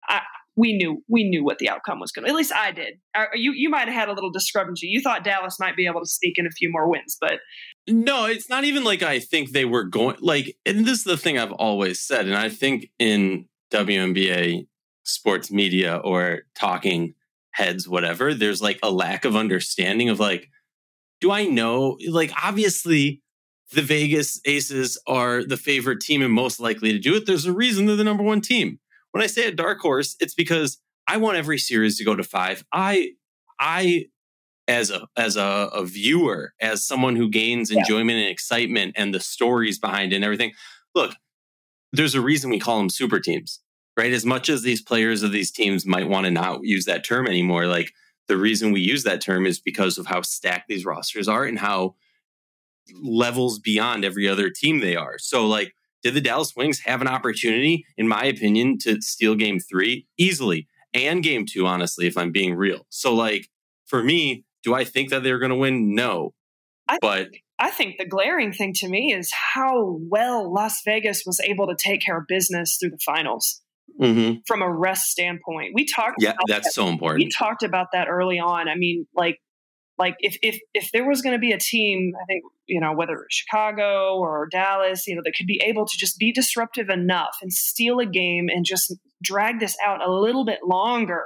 I, 0.09 0.21
we 0.57 0.77
knew 0.77 1.03
we 1.09 1.29
knew 1.29 1.45
what 1.45 1.59
the 1.59 1.69
outcome 1.69 1.99
was 1.99 2.13
going 2.13 2.25
to. 2.25 2.31
At 2.31 2.37
least 2.37 2.53
I 2.55 2.71
did. 2.71 2.95
You 3.35 3.53
you 3.53 3.69
might 3.69 3.89
have 3.89 3.95
had 3.95 4.09
a 4.09 4.13
little 4.13 4.31
discrepancy. 4.31 4.87
You 4.87 5.01
thought 5.01 5.25
Dallas 5.25 5.59
might 5.59 5.77
be 5.77 5.87
able 5.87 6.01
to 6.01 6.07
sneak 6.07 6.39
in 6.39 6.47
a 6.47 6.51
few 6.51 6.71
more 6.71 6.89
wins, 6.89 7.17
but 7.21 7.41
no, 7.89 8.27
it's 8.27 8.49
not 8.49 8.65
even 8.65 8.85
like 8.85 9.03
I 9.03 9.19
think 9.19 9.51
they 9.51 9.65
were 9.65 9.85
going. 9.85 10.17
Like, 10.21 10.57
and 10.65 10.87
this 10.87 10.99
is 10.99 11.05
the 11.05 11.17
thing 11.17 11.39
I've 11.39 11.53
always 11.53 12.01
said, 12.01 12.27
and 12.27 12.37
I 12.37 12.49
think 12.49 12.91
in 12.99 13.47
WNBA 13.73 14.67
sports 15.03 15.51
media 15.51 15.97
or 15.97 16.43
talking 16.55 17.15
heads, 17.55 17.89
whatever, 17.89 18.35
there's 18.35 18.63
like 18.63 18.79
a 18.83 18.91
lack 18.91 19.25
of 19.25 19.37
understanding 19.37 20.09
of 20.09 20.21
like, 20.21 20.51
do 21.21 21.31
I 21.31 21.45
know? 21.45 21.97
Like, 22.09 22.33
obviously, 22.43 23.23
the 23.73 23.83
Vegas 23.83 24.41
Aces 24.45 24.99
are 25.07 25.43
the 25.45 25.57
favorite 25.57 26.01
team 26.01 26.23
and 26.23 26.33
most 26.33 26.61
likely 26.61 26.93
to 26.93 26.99
do 26.99 27.17
it. 27.17 27.27
There's 27.27 27.47
a 27.47 27.53
reason 27.53 27.87
they're 27.87 27.97
the 27.97 28.05
number 28.05 28.23
one 28.23 28.41
team. 28.41 28.79
When 29.13 29.23
I 29.23 29.27
say 29.27 29.47
a 29.47 29.53
dark 29.53 29.81
horse, 29.81 30.17
it's 30.21 30.35
because 30.35 30.79
I 31.07 31.17
want 31.17 31.37
every 31.37 31.59
series 31.59 31.97
to 31.99 32.05
go 32.05 32.15
to 32.15 32.25
five. 32.25 32.65
I, 32.73 33.13
I, 33.59 34.07
as 34.67 34.91
a 34.91 35.07
as 35.17 35.37
a, 35.37 35.71
a 35.73 35.85
viewer, 35.85 36.55
as 36.61 36.87
someone 36.87 37.17
who 37.17 37.29
gains 37.29 37.71
enjoyment 37.71 38.19
and 38.19 38.29
excitement 38.29 38.95
and 38.97 39.15
the 39.15 39.21
stories 39.21 39.79
behind 39.79 40.13
it 40.13 40.17
and 40.17 40.25
everything. 40.25 40.53
Look, 40.95 41.15
there's 41.93 42.15
a 42.15 42.21
reason 42.21 42.51
we 42.51 42.59
call 42.59 42.79
them 42.79 42.91
super 42.91 43.21
teams, 43.21 43.61
right? 43.97 44.13
As 44.13 44.27
much 44.27 44.49
as 44.49 44.63
these 44.63 44.83
players 44.83 45.23
of 45.23 45.33
these 45.33 45.51
teams 45.51 45.87
might 45.87 46.09
want 46.09 46.25
to 46.25 46.31
not 46.31 46.61
use 46.63 46.85
that 46.87 47.05
term 47.05 47.27
anymore, 47.27 47.67
like 47.67 47.93
the 48.29 48.37
reason 48.37 48.73
we 48.73 48.81
use 48.81 49.05
that 49.05 49.21
term 49.21 49.47
is 49.47 49.61
because 49.61 49.99
of 49.99 50.07
how 50.07 50.23
stacked 50.23 50.69
these 50.69 50.85
rosters 50.85 51.29
are 51.29 51.45
and 51.45 51.59
how 51.59 51.95
levels 53.03 53.59
beyond 53.59 54.05
every 54.05 54.29
other 54.29 54.51
team 54.51 54.81
they 54.81 54.97
are. 54.97 55.19
So, 55.19 55.47
like, 55.47 55.75
did 56.03 56.15
the 56.15 56.21
Dallas 56.21 56.55
Wings 56.55 56.81
have 56.81 57.01
an 57.01 57.09
opportunity, 57.09 57.87
in 57.97 58.09
my 58.09 58.25
opinion, 58.25 58.79
to 58.81 59.01
steal 59.01 59.35
game 59.35 59.59
three 59.59 60.07
easily 60.19 60.69
and 60.93 61.23
game 61.23 61.47
two, 61.47 61.67
honestly, 61.67 62.07
if 62.07 62.19
I'm 62.19 62.31
being 62.31 62.55
real? 62.55 62.87
So, 62.91 63.15
like, 63.15 63.49
for 63.87 64.03
me, 64.03 64.45
do 64.63 64.75
I 64.75 64.85
think 64.85 65.11
that 65.11 65.23
they're 65.23 65.39
going 65.39 65.51
to 65.51 65.57
win? 65.57 65.95
No. 65.95 66.35
I, 66.89 66.99
but 67.01 67.29
I 67.59 67.71
think 67.71 67.97
the 67.97 68.07
glaring 68.07 68.53
thing 68.53 68.75
to 68.75 68.89
me 68.89 69.15
is 69.15 69.33
how 69.33 69.99
well 70.01 70.53
Las 70.53 70.83
Vegas 70.85 71.25
was 71.25 71.41
able 71.41 71.67
to 71.69 71.77
take 71.77 72.03
care 72.03 72.19
of 72.19 72.27
business 72.27 72.77
through 72.77 72.91
the 72.91 72.99
finals. 72.99 73.63
Mm-hmm. 74.01 74.41
From 74.47 74.63
a 74.63 74.71
rest 74.71 75.11
standpoint, 75.11 75.73
we 75.75 75.85
talked. 75.85 76.17
Yeah, 76.19 76.35
that's 76.49 76.67
that. 76.67 76.73
so 76.73 76.89
important. 76.89 77.25
We 77.25 77.31
talked 77.31 77.63
about 77.63 77.89
that 77.93 78.09
early 78.09 78.41
on. 78.41 78.69
I 78.69 78.75
mean, 78.75 79.07
like, 79.15 79.39
like 79.99 80.17
if 80.19 80.37
if 80.43 80.59
if 80.75 80.91
there 80.93 81.07
was 81.07 81.23
going 81.23 81.35
to 81.35 81.41
be 81.41 81.53
a 81.53 81.59
team, 81.59 82.13
I 82.21 82.25
think 82.27 82.43
you 82.67 82.81
know 82.81 82.93
whether 82.93 83.25
Chicago 83.31 84.17
or 84.19 84.49
Dallas, 84.51 85.07
you 85.07 85.15
know, 85.15 85.23
that 85.25 85.35
could 85.37 85.47
be 85.47 85.63
able 85.65 85.87
to 85.87 85.97
just 85.97 86.19
be 86.19 86.33
disruptive 86.33 86.89
enough 86.89 87.37
and 87.41 87.53
steal 87.53 88.01
a 88.01 88.07
game 88.07 88.49
and 88.49 88.65
just 88.65 88.95
drag 89.23 89.61
this 89.61 89.77
out 89.85 90.07
a 90.07 90.13
little 90.13 90.45
bit 90.45 90.61
longer 90.65 91.25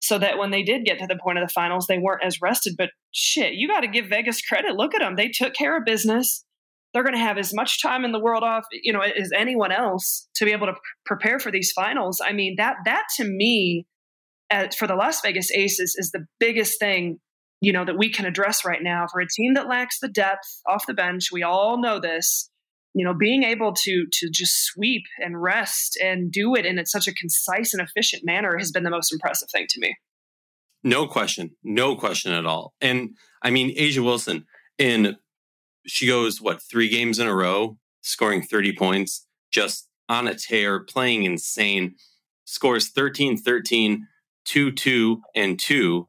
so 0.00 0.18
that 0.18 0.38
when 0.38 0.50
they 0.50 0.62
did 0.62 0.84
get 0.84 0.98
to 0.98 1.06
the 1.06 1.16
point 1.16 1.38
of 1.38 1.46
the 1.46 1.52
finals, 1.52 1.86
they 1.86 1.98
weren't 1.98 2.22
as 2.22 2.40
rested. 2.40 2.74
But 2.76 2.90
shit, 3.12 3.54
you 3.54 3.66
got 3.68 3.80
to 3.80 3.88
give 3.88 4.06
Vegas 4.06 4.40
credit. 4.42 4.76
Look 4.76 4.94
at 4.94 5.00
them; 5.00 5.16
they 5.16 5.28
took 5.28 5.54
care 5.54 5.76
of 5.76 5.84
business. 5.84 6.44
They're 6.96 7.04
going 7.04 7.12
to 7.12 7.20
have 7.20 7.36
as 7.36 7.52
much 7.52 7.82
time 7.82 8.06
in 8.06 8.12
the 8.12 8.18
world 8.18 8.42
off, 8.42 8.64
you 8.72 8.90
know, 8.90 9.00
as 9.00 9.30
anyone 9.36 9.70
else 9.70 10.26
to 10.36 10.46
be 10.46 10.52
able 10.52 10.68
to 10.68 10.72
prepare 11.04 11.38
for 11.38 11.52
these 11.52 11.70
finals. 11.70 12.22
I 12.24 12.32
mean, 12.32 12.54
that 12.56 12.76
that 12.86 13.04
to 13.16 13.24
me, 13.24 13.86
for 14.78 14.86
the 14.86 14.94
Las 14.94 15.20
Vegas 15.20 15.50
Aces, 15.52 15.94
is 15.98 16.10
the 16.12 16.24
biggest 16.40 16.80
thing 16.80 17.20
you 17.60 17.74
know 17.74 17.84
that 17.84 17.98
we 17.98 18.10
can 18.10 18.24
address 18.24 18.64
right 18.64 18.82
now 18.82 19.06
for 19.12 19.20
a 19.20 19.28
team 19.28 19.52
that 19.54 19.68
lacks 19.68 19.98
the 20.00 20.08
depth 20.08 20.62
off 20.66 20.86
the 20.86 20.94
bench. 20.94 21.28
We 21.30 21.42
all 21.42 21.78
know 21.78 22.00
this 22.00 22.48
you 22.94 23.04
know 23.04 23.12
being 23.12 23.42
able 23.42 23.74
to 23.74 24.06
to 24.10 24.30
just 24.30 24.64
sweep 24.64 25.04
and 25.22 25.40
rest 25.40 25.98
and 26.02 26.32
do 26.32 26.54
it 26.54 26.64
in 26.64 26.84
such 26.86 27.06
a 27.06 27.12
concise 27.12 27.74
and 27.74 27.86
efficient 27.86 28.24
manner 28.24 28.56
has 28.56 28.72
been 28.72 28.84
the 28.84 28.90
most 28.90 29.12
impressive 29.12 29.50
thing 29.50 29.66
to 29.68 29.80
me 29.80 29.94
no 30.82 31.06
question 31.06 31.50
no 31.62 31.94
question 31.94 32.32
at 32.32 32.46
all 32.46 32.72
and 32.80 33.10
i 33.42 33.50
mean 33.50 33.76
A'ja 33.76 34.02
wilson 34.02 34.46
in 34.78 35.16
she 35.86 36.06
goes 36.06 36.40
what 36.40 36.62
three 36.62 36.88
games 36.88 37.18
in 37.18 37.26
a 37.26 37.34
row 37.34 37.76
scoring 38.02 38.42
30 38.42 38.76
points 38.76 39.26
just 39.50 39.88
on 40.08 40.26
a 40.26 40.34
tear 40.34 40.80
playing 40.80 41.24
insane 41.24 41.94
scores 42.44 42.88
13 42.88 43.36
13 43.36 44.06
2 44.44 44.72
2 44.72 45.22
and 45.34 45.58
2 45.58 46.08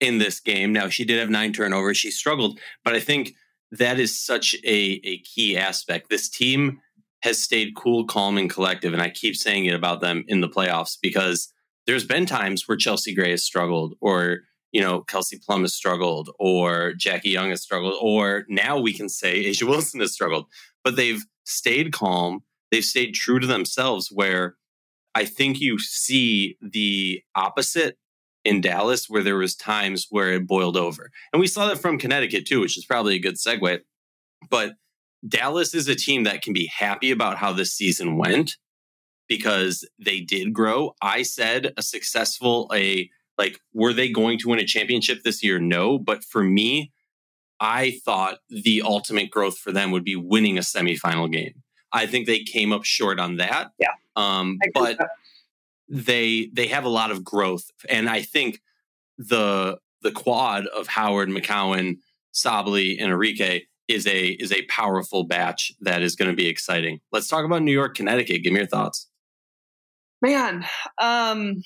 in 0.00 0.18
this 0.18 0.40
game 0.40 0.72
now 0.72 0.88
she 0.88 1.04
did 1.04 1.18
have 1.18 1.30
nine 1.30 1.52
turnovers 1.52 1.96
she 1.96 2.10
struggled 2.10 2.58
but 2.84 2.94
i 2.94 3.00
think 3.00 3.34
that 3.72 3.98
is 3.98 4.18
such 4.18 4.54
a, 4.64 5.00
a 5.02 5.18
key 5.20 5.56
aspect. 5.56 6.10
This 6.10 6.28
team 6.28 6.80
has 7.22 7.42
stayed 7.42 7.74
cool, 7.74 8.04
calm, 8.04 8.36
and 8.36 8.50
collective. 8.50 8.92
And 8.92 9.02
I 9.02 9.08
keep 9.08 9.34
saying 9.34 9.64
it 9.64 9.74
about 9.74 10.00
them 10.00 10.24
in 10.28 10.40
the 10.40 10.48
playoffs 10.48 10.98
because 11.00 11.52
there's 11.86 12.04
been 12.04 12.26
times 12.26 12.68
where 12.68 12.76
Chelsea 12.76 13.14
Gray 13.14 13.30
has 13.30 13.42
struggled, 13.42 13.94
or 14.00 14.40
you 14.72 14.80
know, 14.80 15.02
Kelsey 15.02 15.38
Plum 15.38 15.62
has 15.62 15.74
struggled, 15.74 16.30
or 16.38 16.94
Jackie 16.94 17.30
Young 17.30 17.50
has 17.50 17.62
struggled, 17.62 17.94
or 18.00 18.44
now 18.48 18.78
we 18.78 18.92
can 18.92 19.08
say 19.08 19.44
A'ja 19.50 19.68
Wilson 19.68 20.00
has 20.00 20.12
struggled. 20.12 20.46
But 20.82 20.96
they've 20.96 21.22
stayed 21.44 21.92
calm, 21.92 22.42
they've 22.70 22.84
stayed 22.84 23.12
true 23.12 23.38
to 23.38 23.46
themselves, 23.46 24.10
where 24.10 24.56
I 25.14 25.24
think 25.26 25.60
you 25.60 25.78
see 25.78 26.56
the 26.60 27.22
opposite 27.34 27.98
in 28.44 28.60
Dallas 28.60 29.08
where 29.08 29.22
there 29.22 29.36
was 29.36 29.54
times 29.54 30.06
where 30.10 30.32
it 30.32 30.46
boiled 30.46 30.76
over. 30.76 31.10
And 31.32 31.40
we 31.40 31.46
saw 31.46 31.68
that 31.68 31.78
from 31.78 31.98
Connecticut 31.98 32.46
too, 32.46 32.60
which 32.60 32.76
is 32.76 32.84
probably 32.84 33.14
a 33.14 33.20
good 33.20 33.36
segue. 33.36 33.80
But 34.50 34.72
Dallas 35.26 35.74
is 35.74 35.86
a 35.86 35.94
team 35.94 36.24
that 36.24 36.42
can 36.42 36.52
be 36.52 36.66
happy 36.66 37.10
about 37.10 37.38
how 37.38 37.52
this 37.52 37.72
season 37.72 38.16
went 38.16 38.56
because 39.28 39.88
they 40.04 40.20
did 40.20 40.52
grow. 40.52 40.94
I 41.00 41.22
said 41.22 41.72
a 41.76 41.82
successful 41.82 42.68
a 42.74 43.08
like 43.38 43.58
were 43.72 43.92
they 43.92 44.10
going 44.10 44.38
to 44.38 44.48
win 44.48 44.58
a 44.58 44.64
championship 44.64 45.22
this 45.22 45.42
year? 45.42 45.58
No, 45.58 45.98
but 45.98 46.24
for 46.24 46.42
me, 46.42 46.92
I 47.60 47.98
thought 48.04 48.38
the 48.50 48.82
ultimate 48.82 49.30
growth 49.30 49.58
for 49.58 49.72
them 49.72 49.90
would 49.92 50.04
be 50.04 50.16
winning 50.16 50.58
a 50.58 50.62
semifinal 50.62 51.30
game. 51.32 51.62
I 51.92 52.06
think 52.06 52.26
they 52.26 52.40
came 52.40 52.72
up 52.72 52.84
short 52.84 53.20
on 53.20 53.36
that. 53.36 53.70
Yeah. 53.78 53.92
Um, 54.16 54.58
but 54.74 54.98
they 55.88 56.48
they 56.52 56.66
have 56.68 56.84
a 56.84 56.88
lot 56.88 57.10
of 57.10 57.22
growth, 57.22 57.70
and 57.88 58.08
I 58.08 58.22
think 58.22 58.60
the 59.18 59.78
the 60.02 60.10
quad 60.10 60.66
of 60.66 60.88
Howard, 60.88 61.28
McCowan, 61.28 61.98
Sabally, 62.34 63.00
and 63.00 63.12
Arike 63.12 63.62
is 63.88 64.06
a 64.06 64.28
is 64.28 64.52
a 64.52 64.62
powerful 64.66 65.24
batch 65.24 65.72
that 65.80 66.02
is 66.02 66.16
going 66.16 66.30
to 66.30 66.36
be 66.36 66.48
exciting. 66.48 67.00
Let's 67.12 67.28
talk 67.28 67.44
about 67.44 67.62
New 67.62 67.72
York, 67.72 67.94
Connecticut. 67.94 68.42
Give 68.42 68.52
me 68.52 68.60
your 68.60 68.66
thoughts. 68.66 69.08
Man, 70.20 70.64
um, 70.98 71.62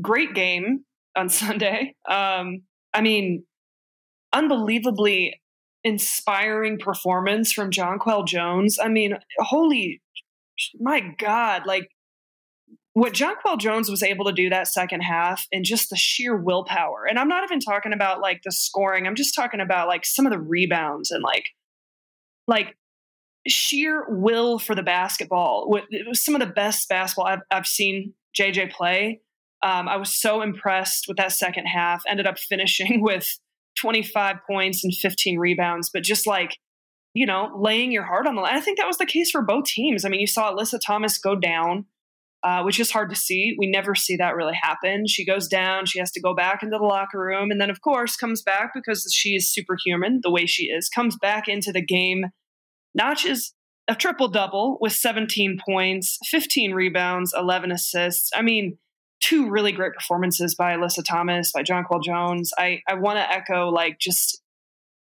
great 0.00 0.34
game 0.34 0.84
on 1.18 1.28
Sunday. 1.28 1.94
Um, 2.08 2.62
I 2.94 3.00
mean, 3.00 3.44
unbelievably 4.32 5.40
inspiring 5.84 6.78
performance 6.78 7.52
from 7.52 7.70
Jonquel 7.70 8.26
Jones. 8.26 8.78
I 8.82 8.88
mean, 8.88 9.18
holy 9.38 10.02
my 10.80 11.00
God, 11.18 11.66
like 11.66 11.88
what 12.94 13.12
Jonquel 13.12 13.58
Jones 13.58 13.88
was 13.88 14.02
able 14.02 14.24
to 14.24 14.32
do 14.32 14.50
that 14.50 14.66
second 14.66 15.02
half 15.02 15.46
and 15.52 15.64
just 15.64 15.88
the 15.88 15.96
sheer 15.96 16.36
willpower. 16.36 17.06
And 17.08 17.18
I'm 17.18 17.28
not 17.28 17.44
even 17.44 17.60
talking 17.60 17.92
about 17.92 18.20
like 18.20 18.42
the 18.42 18.50
scoring. 18.50 19.06
I'm 19.06 19.14
just 19.14 19.36
talking 19.36 19.60
about 19.60 19.86
like 19.86 20.04
some 20.04 20.26
of 20.26 20.32
the 20.32 20.40
rebounds 20.40 21.10
and 21.10 21.22
like 21.22 21.50
like 22.48 22.76
sheer 23.46 24.04
will 24.08 24.58
for 24.58 24.74
the 24.74 24.82
basketball. 24.82 25.72
It 25.90 26.08
was 26.08 26.24
some 26.24 26.34
of 26.34 26.40
the 26.40 26.52
best 26.52 26.88
basketball 26.88 27.26
I've, 27.26 27.42
I've 27.50 27.66
seen 27.66 28.14
JJ 28.36 28.72
play. 28.72 29.20
Um, 29.62 29.88
I 29.88 29.96
was 29.96 30.14
so 30.14 30.42
impressed 30.42 31.06
with 31.08 31.16
that 31.16 31.32
second 31.32 31.66
half. 31.66 32.02
Ended 32.06 32.26
up 32.26 32.38
finishing 32.38 33.00
with 33.02 33.28
25 33.78 34.36
points 34.48 34.84
and 34.84 34.94
15 34.94 35.38
rebounds, 35.38 35.90
but 35.92 36.02
just 36.02 36.26
like 36.26 36.56
you 37.14 37.26
know, 37.26 37.50
laying 37.58 37.90
your 37.90 38.04
heart 38.04 38.28
on 38.28 38.36
the 38.36 38.42
line. 38.42 38.54
I 38.54 38.60
think 38.60 38.78
that 38.78 38.86
was 38.86 38.98
the 38.98 39.06
case 39.06 39.30
for 39.30 39.42
both 39.42 39.64
teams. 39.64 40.04
I 40.04 40.08
mean, 40.08 40.20
you 40.20 40.26
saw 40.26 40.54
Alyssa 40.54 40.78
Thomas 40.84 41.18
go 41.18 41.34
down 41.34 41.86
uh, 42.42 42.62
which 42.62 42.78
is 42.78 42.90
hard 42.90 43.10
to 43.10 43.16
see. 43.16 43.56
We 43.58 43.66
never 43.66 43.94
see 43.94 44.16
that 44.16 44.36
really 44.36 44.54
happen. 44.60 45.06
She 45.06 45.24
goes 45.24 45.48
down, 45.48 45.86
she 45.86 45.98
has 45.98 46.10
to 46.12 46.20
go 46.20 46.34
back 46.34 46.62
into 46.62 46.78
the 46.78 46.84
locker 46.84 47.18
room, 47.18 47.50
and 47.50 47.60
then, 47.60 47.70
of 47.70 47.80
course, 47.80 48.16
comes 48.16 48.42
back 48.42 48.70
because 48.74 49.10
she 49.12 49.34
is 49.34 49.52
superhuman 49.52 50.20
the 50.22 50.30
way 50.30 50.46
she 50.46 50.66
is, 50.66 50.88
comes 50.88 51.16
back 51.16 51.48
into 51.48 51.72
the 51.72 51.84
game, 51.84 52.26
notches 52.94 53.54
a 53.88 53.94
triple 53.94 54.28
double 54.28 54.78
with 54.80 54.92
17 54.92 55.58
points, 55.66 56.18
15 56.26 56.72
rebounds, 56.72 57.34
11 57.36 57.72
assists. 57.72 58.30
I 58.34 58.42
mean, 58.42 58.78
two 59.20 59.50
really 59.50 59.72
great 59.72 59.94
performances 59.94 60.54
by 60.54 60.74
Alyssa 60.74 61.04
Thomas, 61.04 61.52
by 61.52 61.62
Jonquel 61.62 62.02
Jones. 62.02 62.52
I, 62.56 62.82
I 62.88 62.94
want 62.94 63.18
to 63.18 63.30
echo 63.30 63.68
like 63.68 63.98
just 63.98 64.42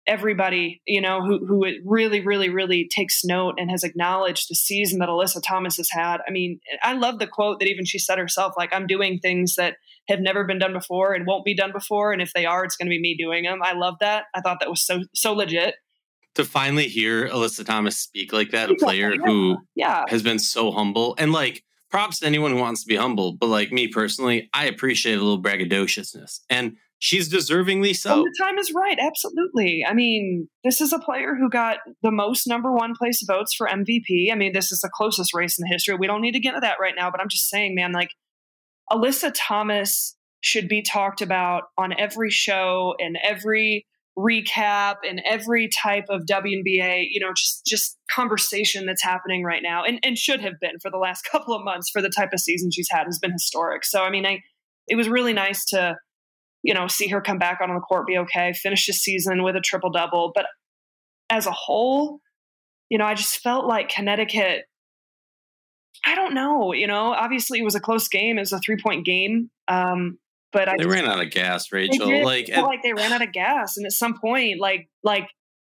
everybody, 0.08 0.82
you 0.86 1.00
know, 1.00 1.24
who 1.24 1.46
who 1.46 1.66
really, 1.86 2.22
really, 2.22 2.50
really 2.50 2.90
takes 2.94 3.24
note 3.24 3.56
and 3.58 3.70
has 3.70 3.84
acknowledged 3.84 4.50
the 4.50 4.56
season 4.56 5.00
that 5.00 5.10
Alyssa 5.10 5.42
Thomas 5.46 5.78
has 5.78 5.90
had. 5.92 6.22
I 6.28 6.32
mean, 6.32 6.60
I 6.82 6.94
love 6.94 7.20
the 7.20 7.28
quote 7.28 7.60
that 7.60 7.70
even 7.70 7.86
she 7.86 8.00
said 8.00 8.18
herself, 8.18 8.54
like, 8.58 8.74
I'm 8.74 8.88
doing 8.88 9.20
things 9.20 9.56
that 9.56 9.76
have 10.08 10.20
never 10.20 10.44
been 10.44 10.60
done 10.60 10.74
before 10.74 11.14
and 11.14 11.28
won't 11.28 11.46
be 11.46 11.56
done 11.56 11.72
before. 11.72 12.12
And 12.12 12.22
if 12.22 12.34
they 12.34 12.46
are, 12.46 12.66
it's 12.66 12.76
going 12.76 12.88
to 12.88 12.90
be 12.90 13.00
me 13.00 13.16
doing 13.16 13.44
them. 13.44 13.62
I 13.64 13.74
love 13.74 13.96
that. 14.02 14.26
I 14.34 14.42
thought 14.42 14.60
that 14.60 14.70
was 14.70 14.82
so, 14.82 15.04
so 15.14 15.34
legit. 15.34 15.76
To 16.36 16.46
finally 16.46 16.88
hear 16.88 17.28
Alyssa 17.30 17.66
Thomas 17.66 17.98
speak 17.98 18.34
like 18.34 18.52
that, 18.52 18.72
a 18.72 18.76
player 18.76 19.14
yeah. 19.14 19.22
who 19.24 19.58
yeah. 19.76 20.04
has 20.08 20.24
been 20.24 20.40
so 20.40 20.72
humble 20.72 21.14
and 21.18 21.32
like, 21.32 21.64
props 21.92 22.20
to 22.20 22.26
anyone 22.26 22.52
who 22.52 22.58
wants 22.58 22.82
to 22.82 22.88
be 22.88 22.96
humble, 22.96 23.34
but 23.34 23.48
like 23.48 23.72
me 23.72 23.88
personally, 23.88 24.50
I 24.54 24.66
appreciate 24.66 25.16
a 25.16 25.22
little 25.22 25.42
braggadociousness. 25.42 26.40
And 26.50 26.78
she's 27.00 27.32
deservingly 27.32 27.90
oh, 27.90 27.94
so. 27.94 28.16
When 28.16 28.24
the 28.24 28.44
time 28.44 28.58
is 28.58 28.74
right, 28.74 28.98
absolutely. 29.00 29.84
I 29.88 29.94
mean, 29.94 30.48
this 30.64 30.82
is 30.82 30.94
a 30.94 31.00
player 31.00 31.36
who 31.36 31.50
got 31.50 31.80
the 32.02 32.12
most 32.12 32.48
number 32.48 32.72
one 32.72 32.96
place 32.96 33.24
votes 33.28 33.54
for 33.54 33.68
MVP. 33.68 34.32
I 34.32 34.36
mean, 34.36 34.54
this 34.54 34.72
is 34.72 34.82
the 34.82 34.90
closest 34.90 35.34
race 35.34 35.60
in 35.60 35.64
the 35.64 35.74
history. 35.74 35.96
We 35.96 36.08
don't 36.08 36.22
need 36.22 36.34
to 36.34 36.40
get 36.40 36.56
into 36.56 36.62
that 36.62 36.78
right 36.80 36.96
now, 36.96 37.12
but 37.12 37.20
I'm 37.20 37.30
just 37.30 37.50
saying, 37.50 37.76
man, 37.76 37.92
like 37.92 38.12
Alyssa 38.90 39.32
Thomas 39.36 40.16
should 40.42 40.68
be 40.68 40.82
talked 40.82 41.22
about 41.22 41.64
on 41.78 41.94
every 41.98 42.32
show 42.32 42.96
and 43.00 43.18
every 43.22 43.86
recap 44.18 44.98
and 45.08 45.22
every 45.26 45.70
type 45.70 46.06
of 46.10 46.24
WNBA, 46.26 47.08
you 47.10 47.20
know, 47.20 47.32
just 47.36 47.66
just 47.66 47.98
conversation 48.10 48.86
that's 48.86 49.04
happening 49.04 49.44
right 49.44 49.64
now 49.64 49.84
and, 49.84 50.00
and 50.04 50.18
should 50.18 50.42
have 50.42 50.60
been 50.60 50.80
for 50.82 50.92
the 50.92 50.98
last 50.98 51.22
couple 51.32 51.54
of 51.56 51.64
months 51.64 51.90
for 51.90 52.02
the 52.02 52.10
type 52.10 52.30
of 52.34 52.40
season 52.40 52.72
she's 52.72 52.90
had 52.92 53.06
has 53.06 53.20
been 53.20 53.32
historic. 53.32 53.86
So 53.86 54.04
I 54.04 54.10
mean 54.10 54.26
I 54.26 54.42
it 54.88 54.96
was 54.96 55.08
really 55.08 55.34
nice 55.34 55.66
to, 55.66 55.96
you 56.64 56.74
know, 56.74 56.88
see 56.88 57.08
her 57.08 57.22
come 57.22 57.38
back 57.38 57.60
on 57.62 57.74
the 57.74 57.80
court, 57.80 58.08
be 58.08 58.18
okay, 58.18 58.54
finish 58.54 58.88
the 58.88 58.94
season 58.94 59.44
with 59.44 59.56
a 59.56 59.62
triple 59.62 59.92
double. 59.92 60.32
But 60.34 60.48
as 61.30 61.46
a 61.46 61.52
whole, 61.52 62.20
you 62.90 62.98
know, 62.98 63.06
I 63.06 63.14
just 63.14 63.38
felt 63.38 63.66
like 63.66 63.90
Connecticut 63.90 64.66
I 66.04 66.16
don't 66.16 66.34
know, 66.34 66.74
you 66.74 66.88
know, 66.88 67.14
obviously 67.14 67.60
it 67.60 67.64
was 67.64 67.76
a 67.76 67.80
close 67.80 68.08
game, 68.08 68.38
it 68.38 68.42
was 68.42 68.54
a 68.54 68.60
three 68.60 68.78
point 68.82 69.06
game. 69.06 69.50
Um, 69.68 70.18
but 70.52 70.68
I 70.70 70.76
they 70.78 70.86
ran 70.86 71.06
out 71.06 71.22
of 71.22 71.30
gas, 71.32 71.72
Rachel. 71.72 72.08
did 72.08 72.24
Like, 72.26 72.50
like 72.50 72.84
they 72.84 72.94
ran 72.94 73.14
out 73.14 73.22
of 73.22 73.32
gas, 73.32 73.78
and 73.78 73.86
at 73.86 73.92
some 73.92 74.18
point, 74.20 74.60
like 74.60 74.90
like 75.04 75.28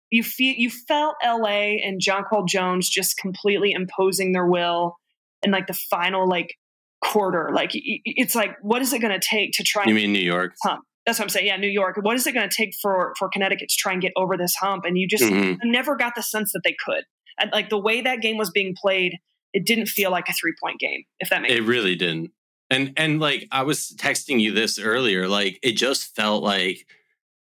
you 0.10 0.24
feel 0.24 0.54
you 0.56 0.70
felt 0.70 1.16
LA 1.24 1.78
and 1.84 2.02
Jonquel 2.02 2.48
Jones 2.48 2.90
just 2.90 3.18
completely 3.18 3.72
imposing 3.72 4.32
their 4.34 4.46
will 4.46 4.98
and 5.44 5.52
like 5.52 5.68
the 5.68 5.74
final 5.74 6.28
like 6.28 6.56
quarter. 7.04 7.50
Like 7.54 7.72
it's 7.74 8.36
like 8.36 8.58
what 8.62 8.82
is 8.82 8.94
it 8.94 9.00
going 9.00 9.18
to 9.18 9.26
take 9.26 9.54
to 9.54 9.64
try? 9.64 9.86
you 9.88 9.94
mean 9.94 10.14
New 10.14 10.20
York? 10.20 10.54
hump? 10.64 10.84
That's 11.06 11.18
what 11.18 11.26
I'm 11.26 11.30
saying. 11.30 11.48
Yeah, 11.48 11.58
New 11.58 11.68
York. 11.70 11.98
What 12.02 12.16
is 12.16 12.28
it 12.28 12.34
going 12.34 12.48
to 12.48 12.56
take 12.56 12.74
for 12.82 13.14
for 13.18 13.28
Connecticut 13.30 13.70
to 13.70 13.76
try 13.76 13.94
and 13.94 14.02
get 14.02 14.12
over 14.16 14.38
this 14.38 14.56
hump? 14.56 14.86
And 14.86 14.98
you 14.98 15.08
just 15.08 15.24
Mhm. 15.24 15.58
never 15.64 15.96
got 15.96 16.14
the 16.16 16.22
sense 16.22 16.52
that 16.54 16.62
they 16.64 16.76
could. 16.86 17.04
And 17.40 17.50
like 17.52 17.70
the 17.70 17.80
way 17.80 18.02
that 18.02 18.22
game 18.22 18.38
was 18.38 18.52
being 18.52 18.76
played, 18.80 19.14
it 19.54 19.66
didn't 19.66 19.88
feel 19.88 20.12
like 20.12 20.30
a 20.30 20.34
three 20.34 20.54
point 20.62 20.80
game. 20.80 21.04
If 21.20 21.30
that 21.30 21.42
makes 21.42 21.54
It 21.56 21.64
really 21.64 21.96
didn't. 21.96 22.32
And 22.72 22.94
and 22.96 23.20
like 23.20 23.48
I 23.52 23.64
was 23.64 23.94
texting 23.98 24.40
you 24.40 24.54
this 24.54 24.80
earlier, 24.80 25.28
like 25.28 25.60
it 25.62 25.74
just 25.74 26.16
felt 26.16 26.42
like 26.42 26.88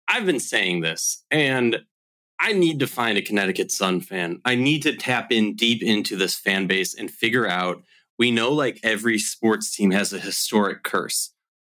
I've 0.07 0.25
been 0.25 0.39
saying 0.39 0.81
this 0.81 1.23
and 1.29 1.79
I 2.39 2.53
need 2.53 2.79
to 2.79 2.87
find 2.87 3.17
a 3.17 3.21
Connecticut 3.21 3.71
Sun 3.71 4.01
fan. 4.01 4.41
I 4.43 4.55
need 4.55 4.81
to 4.83 4.95
tap 4.95 5.31
in 5.31 5.55
deep 5.55 5.83
into 5.83 6.15
this 6.15 6.35
fan 6.35 6.65
base 6.65 6.95
and 6.95 7.11
figure 7.11 7.47
out 7.47 7.83
we 8.17 8.31
know 8.31 8.51
like 8.51 8.79
every 8.81 9.19
sports 9.19 9.75
team 9.75 9.91
has 9.91 10.11
a 10.13 10.19
historic 10.19 10.83
curse. 10.83 11.31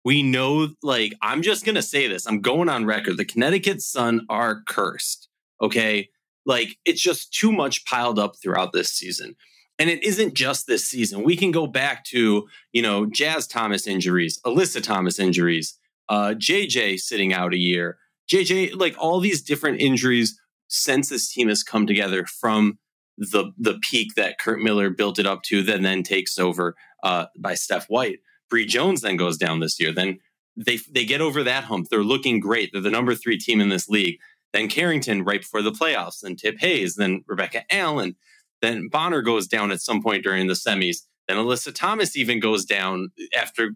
We 0.05 0.23
know 0.23 0.69
like 0.83 1.15
I'm 1.21 1.43
just 1.43 1.65
going 1.65 1.75
to 1.75 1.83
say 1.83 2.07
this. 2.07 2.27
I'm 2.27 2.41
going 2.41 2.69
on 2.69 2.85
record. 2.85 3.17
The 3.17 3.25
Connecticut 3.25 3.83
Sun 3.83 4.27
are 4.31 4.63
cursed. 4.63 5.29
Okay? 5.61 6.09
Like 6.47 6.77
it's 6.85 7.03
just 7.03 7.35
too 7.35 7.51
much 7.51 7.85
piled 7.85 8.19
up 8.19 8.37
throughout 8.41 8.73
this 8.73 8.93
season. 8.93 9.35
And 9.81 9.89
it 9.89 10.05
isn't 10.05 10.35
just 10.35 10.67
this 10.67 10.85
season. 10.87 11.25
We 11.25 11.37
can 11.37 11.51
go 11.51 11.67
back 11.67 12.05
to, 12.07 12.47
you 12.73 12.83
know, 12.83 13.07
Jazz 13.07 13.47
Thomas 13.47 13.87
injuries, 13.87 14.39
Alyssa 14.45 14.83
Thomas 14.83 15.19
injuries, 15.19 15.79
uh, 16.11 16.35
JJ 16.37 17.01
sitting 17.01 17.33
out 17.33 17.55
a 17.55 17.59
year, 17.59 17.97
JJ, 18.31 18.79
like 18.79 18.95
all 18.99 19.21
these 19.21 19.43
different 19.43 19.81
injuries 19.81 20.39
since 20.69 21.09
this 21.09 21.33
team 21.33 21.49
has 21.49 21.63
come 21.63 21.87
together 21.87 22.27
from 22.27 22.79
the 23.17 23.53
the 23.59 23.79
peak 23.83 24.15
that 24.17 24.39
Curt 24.39 24.61
Miller 24.61 24.91
built 24.91 25.19
it 25.19 25.27
up 25.27 25.43
to, 25.45 25.63
then 25.63 25.83
then 25.83 26.03
takes 26.03 26.39
over 26.39 26.75
uh, 27.03 27.27
by 27.39 27.55
Steph 27.55 27.87
White. 27.87 28.19
Bree 28.49 28.67
Jones 28.67 29.01
then 29.01 29.17
goes 29.17 29.37
down 29.37 29.61
this 29.61 29.81
year. 29.81 29.93
Then 29.93 30.19
they 30.57 30.79
they 30.91 31.05
get 31.05 31.21
over 31.21 31.43
that 31.43 31.65
hump. 31.65 31.89
They're 31.89 32.03
looking 32.03 32.39
great. 32.39 32.71
They're 32.73 32.83
the 32.83 32.91
number 32.91 33.15
three 33.15 33.39
team 33.39 33.61
in 33.61 33.71
this 33.71 33.89
league. 33.89 34.19
Then 34.53 34.69
Carrington 34.69 35.25
right 35.25 35.41
before 35.41 35.63
the 35.63 35.73
playoffs. 35.73 36.21
Then 36.23 36.37
Tip 36.37 36.59
Hayes. 36.61 36.97
Then 36.97 37.25
Rebecca 37.27 37.65
Allen. 37.71 38.17
Then 38.63 38.89
Bonner 38.89 39.23
goes 39.23 39.47
down 39.47 39.71
at 39.71 39.81
some 39.81 40.03
point 40.03 40.23
during 40.23 40.47
the 40.47 40.55
semis. 40.55 41.07
Then 41.29 41.37
Alyssa 41.37 41.75
Thomas 41.75 42.17
even 42.17 42.41
goes 42.41 42.65
down 42.65 43.11
after 43.37 43.73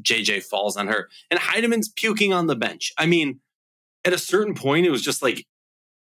JJ 0.00 0.42
falls 0.44 0.76
on 0.76 0.88
her. 0.88 1.08
And 1.30 1.40
Hiedeman's 1.40 1.88
puking 1.88 2.32
on 2.32 2.46
the 2.46 2.56
bench. 2.56 2.92
I 2.98 3.06
mean, 3.06 3.40
at 4.04 4.12
a 4.12 4.18
certain 4.18 4.54
point, 4.54 4.86
it 4.86 4.90
was 4.90 5.02
just 5.02 5.22
like, 5.22 5.46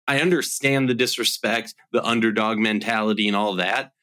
I 0.08 0.20
understand 0.20 0.90
the 0.90 0.94
disrespect, 0.94 1.76
the 1.92 2.04
underdog 2.04 2.58
mentality, 2.58 3.28
and 3.28 3.36
all 3.36 3.56
that. 3.56 3.94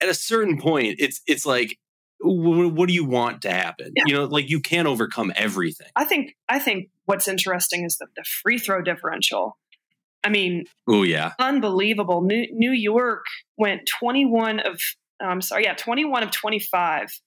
At 0.00 0.08
a 0.08 0.14
certain 0.14 0.60
point, 0.60 0.96
it's 0.98 1.20
it's 1.26 1.46
like, 1.46 1.78
wh- 2.18 2.72
what 2.74 2.88
do 2.88 2.94
you 2.94 3.04
want 3.04 3.42
to 3.42 3.50
happen? 3.50 3.92
Yeah. 3.94 4.04
You 4.06 4.14
know, 4.14 4.24
like 4.24 4.48
you 4.50 4.60
can't 4.60 4.88
overcome 4.88 5.32
everything. 5.36 5.88
I 5.94 6.04
think 6.04 6.36
I 6.48 6.58
think 6.58 6.88
what's 7.04 7.28
interesting 7.28 7.84
is 7.84 7.98
the, 7.98 8.06
the 8.16 8.24
free 8.24 8.58
throw 8.58 8.82
differential. 8.82 9.56
I 10.24 10.30
mean, 10.30 10.64
Oh 10.88 11.02
yeah, 11.02 11.32
unbelievable. 11.38 12.22
New, 12.22 12.46
New 12.52 12.72
York 12.72 13.24
went 13.56 13.88
21 14.00 14.60
of 14.60 14.80
I'm 15.20 15.40
sorry, 15.40 15.64
yeah, 15.64 15.74
21 15.74 16.22
of 16.22 16.30
25 16.30 17.20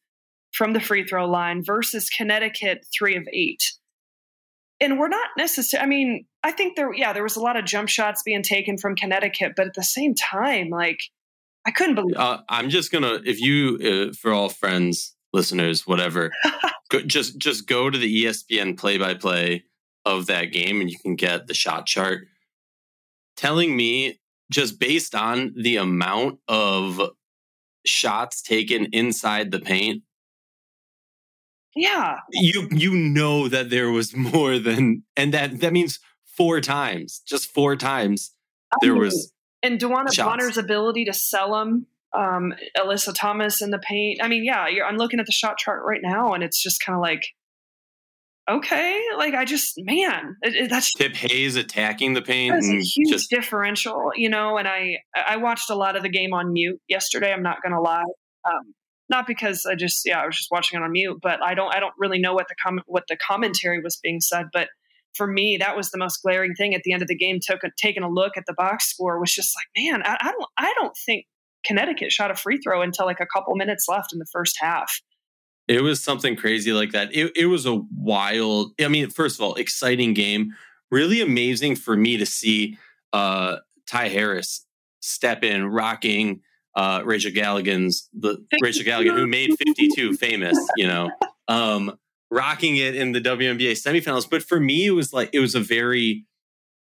from 0.53 0.73
the 0.73 0.79
free 0.79 1.05
throw 1.05 1.27
line 1.29 1.63
versus 1.63 2.09
Connecticut 2.09 2.85
3 2.97 3.17
of 3.17 3.27
8. 3.31 3.73
And 4.79 4.97
we're 4.97 5.07
not 5.07 5.29
necessarily 5.37 5.83
I 5.83 5.87
mean, 5.87 6.25
I 6.43 6.51
think 6.51 6.75
there 6.75 6.93
yeah, 6.93 7.13
there 7.13 7.23
was 7.23 7.35
a 7.35 7.41
lot 7.41 7.57
of 7.57 7.65
jump 7.65 7.89
shots 7.89 8.23
being 8.23 8.43
taken 8.43 8.77
from 8.77 8.95
Connecticut, 8.95 9.53
but 9.55 9.67
at 9.67 9.73
the 9.73 9.83
same 9.83 10.15
time 10.15 10.69
like 10.69 10.99
I 11.65 11.71
couldn't 11.71 11.95
believe 11.95 12.15
uh, 12.17 12.39
I'm 12.49 12.69
just 12.69 12.91
gonna 12.91 13.19
if 13.25 13.39
you 13.39 14.09
uh, 14.11 14.13
for 14.13 14.33
all 14.33 14.49
friends, 14.49 15.15
listeners, 15.33 15.85
whatever, 15.85 16.31
go, 16.89 17.01
just 17.01 17.37
just 17.37 17.67
go 17.67 17.89
to 17.89 17.97
the 17.97 18.25
ESPN 18.25 18.77
play 18.77 18.97
by 18.97 19.13
play 19.13 19.65
of 20.03 20.25
that 20.25 20.45
game, 20.45 20.81
and 20.81 20.89
you 20.89 20.97
can 20.97 21.15
get 21.15 21.45
the 21.45 21.53
shot 21.53 21.85
chart 21.85 22.27
telling 23.41 23.75
me 23.75 24.19
just 24.51 24.79
based 24.79 25.15
on 25.15 25.53
the 25.55 25.77
amount 25.77 26.39
of 26.47 27.01
shots 27.85 28.41
taken 28.41 28.85
inside 28.91 29.49
the 29.51 29.59
paint 29.59 30.03
Yeah. 31.75 32.17
you 32.31 32.67
you 32.71 32.93
know 32.93 33.47
that 33.47 33.69
there 33.69 33.89
was 33.89 34.15
more 34.31 34.59
than 34.59 35.03
and 35.17 35.33
that 35.33 35.59
that 35.61 35.73
means 35.73 35.99
four 36.37 36.61
times 36.61 37.21
just 37.27 37.51
four 37.51 37.75
times 37.75 38.31
there 38.81 38.95
was 38.95 39.31
and 39.63 39.79
DeWanna. 39.79 40.15
Bonner's 40.17 40.57
ability 40.57 41.05
to 41.05 41.13
sell 41.13 41.53
them, 41.53 41.85
um, 42.13 42.53
Alyssa 42.77 43.13
Thomas 43.15 43.61
in 43.61 43.69
the 43.69 43.77
paint. 43.79 44.19
I 44.23 44.27
mean, 44.27 44.43
yeah, 44.43 44.67
you're, 44.67 44.85
I'm 44.85 44.97
looking 44.97 45.19
at 45.19 45.27
the 45.27 45.31
shot 45.31 45.57
chart 45.59 45.83
right 45.85 46.01
now, 46.01 46.33
and 46.33 46.43
it's 46.43 46.61
just 46.61 46.83
kind 46.83 46.95
of 46.95 47.01
like, 47.01 47.27
okay, 48.49 49.01
like 49.17 49.33
I 49.33 49.45
just, 49.45 49.73
man, 49.77 50.35
it, 50.41 50.55
it, 50.55 50.69
that's 50.69 50.93
tip 50.93 51.15
hayes 51.15 51.55
attacking 51.55 52.13
the 52.13 52.21
paint 52.21 52.53
that's 52.53 52.67
a 52.67 52.79
huge 52.79 53.09
just 53.09 53.29
differential, 53.29 54.11
you 54.15 54.29
know. 54.29 54.57
And 54.57 54.67
I, 54.67 54.97
I 55.15 55.37
watched 55.37 55.69
a 55.69 55.75
lot 55.75 55.95
of 55.95 56.03
the 56.03 56.09
game 56.09 56.33
on 56.33 56.53
mute 56.53 56.79
yesterday. 56.87 57.31
I'm 57.31 57.43
not 57.43 57.57
gonna 57.63 57.81
lie. 57.81 58.03
Um, 58.45 58.73
not 59.09 59.27
because 59.27 59.65
I 59.69 59.75
just, 59.75 60.01
yeah, 60.05 60.21
I 60.21 60.25
was 60.25 60.37
just 60.37 60.49
watching 60.51 60.79
it 60.79 60.83
on 60.83 60.91
mute, 60.93 61.19
but 61.21 61.43
I 61.43 61.53
don't, 61.53 61.75
I 61.75 61.79
don't 61.79 61.93
really 61.97 62.19
know 62.19 62.33
what 62.33 62.47
the 62.47 62.55
comment 62.63 62.85
what 62.87 63.03
the 63.09 63.17
commentary 63.17 63.81
was 63.81 63.97
being 64.01 64.21
said, 64.21 64.45
but 64.53 64.69
for 65.13 65.27
me, 65.27 65.57
that 65.57 65.75
was 65.75 65.91
the 65.91 65.97
most 65.97 66.21
glaring 66.23 66.55
thing 66.55 66.73
at 66.73 66.83
the 66.83 66.93
end 66.93 67.01
of 67.01 67.09
the 67.09 67.17
game. 67.17 67.39
Took 67.41 67.63
a, 67.63 67.71
taking 67.77 68.03
a 68.03 68.09
look 68.09 68.37
at 68.37 68.45
the 68.47 68.53
box 68.53 68.89
score 68.89 69.19
was 69.19 69.33
just 69.33 69.53
like, 69.57 69.67
man, 69.83 70.01
I, 70.03 70.17
I 70.19 70.31
don't, 70.31 70.49
I 70.57 70.73
don't 70.79 70.95
think 71.05 71.25
Connecticut 71.65 72.11
shot 72.11 72.31
a 72.31 72.35
free 72.35 72.59
throw 72.59 72.81
until 72.81 73.05
like 73.05 73.19
a 73.19 73.27
couple 73.27 73.55
minutes 73.55 73.87
left 73.89 74.13
in 74.13 74.19
the 74.19 74.25
first 74.31 74.57
half. 74.59 75.01
It 75.71 75.81
was 75.81 76.03
something 76.03 76.35
crazy 76.35 76.73
like 76.73 76.91
that. 76.91 77.13
It, 77.15 77.31
it 77.35 77.45
was 77.45 77.65
a 77.65 77.75
wild 77.95 78.73
i 78.79 78.87
mean 78.87 79.09
first 79.09 79.39
of 79.39 79.41
all 79.43 79.55
exciting 79.55 80.13
game. 80.13 80.53
Really 80.89 81.21
amazing 81.21 81.75
for 81.75 81.95
me 81.95 82.17
to 82.17 82.25
see 82.25 82.77
uh 83.13 83.57
ty 83.87 84.07
harris 84.07 84.65
step 85.01 85.43
in 85.43 85.65
rocking 85.65 86.41
uh 86.75 87.01
rachel 87.03 87.31
galligan's 87.31 88.07
the 88.13 88.37
rachel 88.61 88.85
galligan 88.85 89.15
who 89.17 89.27
made 89.27 89.49
52 89.57 90.13
famous 90.13 90.57
you 90.77 90.87
know 90.87 91.09
um 91.49 91.97
rocking 92.31 92.77
it 92.77 92.95
in 92.95 93.11
the 93.11 93.21
WNBA 93.21 93.73
semifinals. 93.73 94.27
But 94.27 94.41
for 94.41 94.59
me, 94.59 94.87
it 94.87 94.91
was 94.91 95.13
like 95.13 95.29
it 95.33 95.39
was 95.39 95.53
a 95.53 95.59
very 95.59 96.25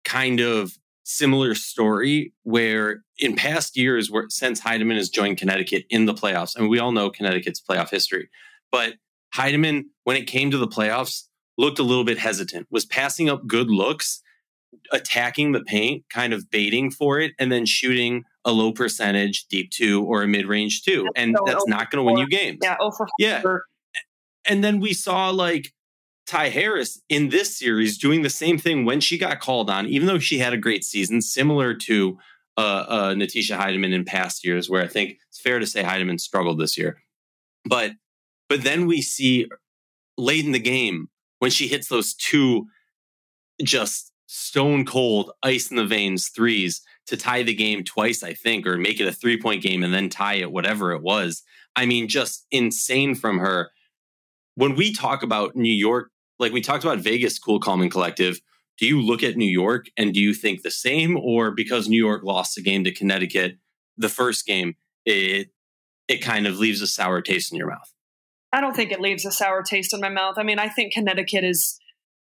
kind 0.06 0.40
of 0.40 0.78
similar 1.04 1.56
story 1.56 2.34
where 2.44 3.04
in 3.18 3.36
past 3.36 3.76
years, 3.76 4.10
where 4.10 4.26
since 4.30 4.62
Hiedeman 4.62 4.96
has 4.96 5.10
joined 5.10 5.38
Connecticut 5.38 5.86
in 5.90 6.06
the 6.06 6.14
playoffs, 6.14 6.56
and 6.56 6.70
we 6.70 6.80
all 6.80 6.92
know 6.92 7.10
Connecticut's 7.10 7.62
playoff 7.62 7.90
history, 7.90 8.30
but 8.74 8.96
Hiedeman, 9.36 9.84
when 10.04 10.18
it 10.18 10.26
came 10.26 10.50
to 10.52 10.58
the 10.58 10.68
playoffs, 10.68 11.28
looked 11.60 11.78
a 11.78 11.84
little 11.84 12.04
bit 12.04 12.18
hesitant, 12.18 12.68
was 12.72 12.86
passing 12.86 13.30
up 13.30 13.46
good 13.46 13.70
looks, 13.70 14.22
attacking 14.92 15.52
the 15.52 15.62
paint, 15.62 16.04
kind 16.12 16.34
of 16.34 16.50
baiting 16.50 16.90
for 16.90 17.20
it, 17.20 17.34
and 17.38 17.52
then 17.52 17.68
shooting 17.68 18.24
a 18.44 18.52
low 18.52 18.72
percentage 18.74 19.46
deep 19.46 19.70
two 19.70 20.04
or 20.04 20.24
a 20.24 20.28
mid 20.28 20.48
range 20.48 20.82
two. 20.82 21.08
And 21.16 21.36
So 21.38 21.44
that's 21.46 21.68
not 21.68 21.92
going 21.92 22.04
to 22.04 22.04
win 22.04 22.18
you 22.18 22.28
games. 22.28 22.60
Yeah, 22.64 22.76
oh 22.80 22.90
for 22.92 23.08
Yeah. 23.20 23.42
four. 23.42 23.64
And 24.46 24.64
then 24.64 24.80
we 24.80 24.94
saw 24.94 25.30
like 25.30 25.72
Ty 26.26 26.50
Harris 26.50 27.00
in 27.10 27.30
this 27.30 27.56
series 27.58 28.00
doing 28.00 28.24
the 28.24 28.30
same 28.30 28.58
thing 28.58 28.86
when 28.86 29.00
she 29.02 29.20
got 29.20 29.40
called 29.40 29.70
on, 29.70 29.86
even 29.86 30.08
though 30.08 30.20
she 30.20 30.40
had 30.40 30.52
a 30.54 30.58
great 30.58 30.84
season, 30.84 31.22
similar 31.22 31.76
to 31.76 32.18
uh, 32.58 32.62
uh, 32.88 33.14
Natisha 33.14 33.56
Hiedeman 33.58 33.94
in 33.94 34.04
past 34.04 34.44
years, 34.44 34.68
where 34.70 34.82
I 34.82 34.88
think 34.88 35.18
it's 35.30 35.40
fair 35.40 35.60
to 35.60 35.68
say 35.68 35.84
Hiedeman 35.84 36.20
struggled 36.20 36.60
this 36.60 36.78
year. 36.78 36.98
But 37.66 37.92
but 38.54 38.64
then 38.64 38.86
we 38.86 39.02
see 39.02 39.48
late 40.16 40.46
in 40.46 40.52
the 40.52 40.60
game 40.60 41.10
when 41.40 41.50
she 41.50 41.68
hits 41.68 41.88
those 41.88 42.14
two 42.14 42.68
just 43.64 44.12
stone 44.28 44.86
cold 44.86 45.32
ice 45.42 45.72
in 45.72 45.78
the 45.78 45.88
veins 45.88 46.28
threes 46.28 46.84
to 47.08 47.18
tie 47.18 47.42
the 47.42 47.56
game 47.56 47.84
twice, 47.84 48.22
I 48.22 48.34
think, 48.34 48.68
or 48.68 48.78
make 48.78 49.00
it 49.00 49.08
a 49.08 49.12
three 49.12 49.42
point 49.42 49.64
game 49.64 49.82
and 49.82 49.92
then 49.92 50.08
tie 50.08 50.36
it, 50.36 50.52
whatever 50.52 50.92
it 50.92 51.02
was. 51.02 51.42
I 51.76 51.88
mean, 51.88 52.08
just 52.08 52.46
insane 52.52 53.16
from 53.16 53.40
her 53.40 53.72
when 54.54 54.76
we 54.76 54.94
talk 54.94 55.24
about 55.24 55.56
New 55.56 55.74
York 55.74 56.12
like 56.38 56.54
we 56.54 56.62
talked 56.62 56.84
about 56.84 57.00
Vegas, 57.00 57.40
cool, 57.40 57.60
calm, 57.60 57.82
and 57.82 57.90
collective. 57.90 58.40
Do 58.78 58.86
you 58.86 59.02
look 59.02 59.24
at 59.24 59.36
New 59.36 59.50
York 59.50 59.88
and 59.98 60.14
do 60.14 60.20
you 60.20 60.36
think 60.36 60.62
the 60.62 60.70
same, 60.70 61.18
or 61.18 61.50
because 61.50 61.90
New 61.90 61.98
York 61.98 62.22
lost 62.22 62.56
a 62.60 62.62
game 62.62 62.84
to 62.84 62.94
Connecticut, 62.94 63.58
the 63.98 64.10
first 64.10 64.46
game, 64.46 64.76
it 65.08 65.48
it 66.08 66.18
kind 66.18 66.46
of 66.46 66.60
leaves 66.60 66.84
a 66.84 66.88
sour 66.88 67.20
taste 67.20 67.52
in 67.52 67.58
your 67.58 67.70
mouth? 67.70 67.92
I 68.54 68.62
don't 68.62 68.76
think 68.76 68.92
it 68.92 69.02
leaves 69.02 69.26
a 69.26 69.32
sour 69.32 69.64
taste 69.64 69.94
in 69.94 70.00
my 70.00 70.10
mouth. 70.10 70.36
I 70.38 70.44
mean, 70.44 70.60
I 70.60 70.70
think 70.70 70.94
Connecticut 70.94 71.44
is 71.44 71.80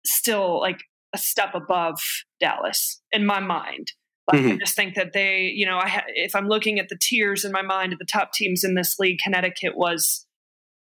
still 0.06 0.60
like 0.62 0.80
a 1.14 1.18
step 1.18 1.54
above 1.54 2.00
Dallas 2.40 3.02
in 3.12 3.26
my 3.26 3.40
mind. 3.42 3.92
Like, 4.32 4.42
mm-hmm. 4.42 4.54
I 4.54 4.58
just 4.58 4.76
think 4.76 4.96
that 4.96 5.14
they, 5.14 5.52
you 5.54 5.66
know, 5.66 5.78
I 5.78 5.88
ha- 5.88 6.06
if 6.08 6.36
I'm 6.36 6.48
looking 6.48 6.80
at 6.80 6.90
the 6.90 6.98
tiers 7.00 7.46
in 7.46 7.52
my 7.52 7.62
mind 7.62 7.94
of 7.94 8.00
the 8.00 8.08
top 8.12 8.32
teams 8.34 8.64
in 8.64 8.74
this 8.74 8.98
league, 8.98 9.20
Connecticut 9.24 9.74
was 9.76 10.26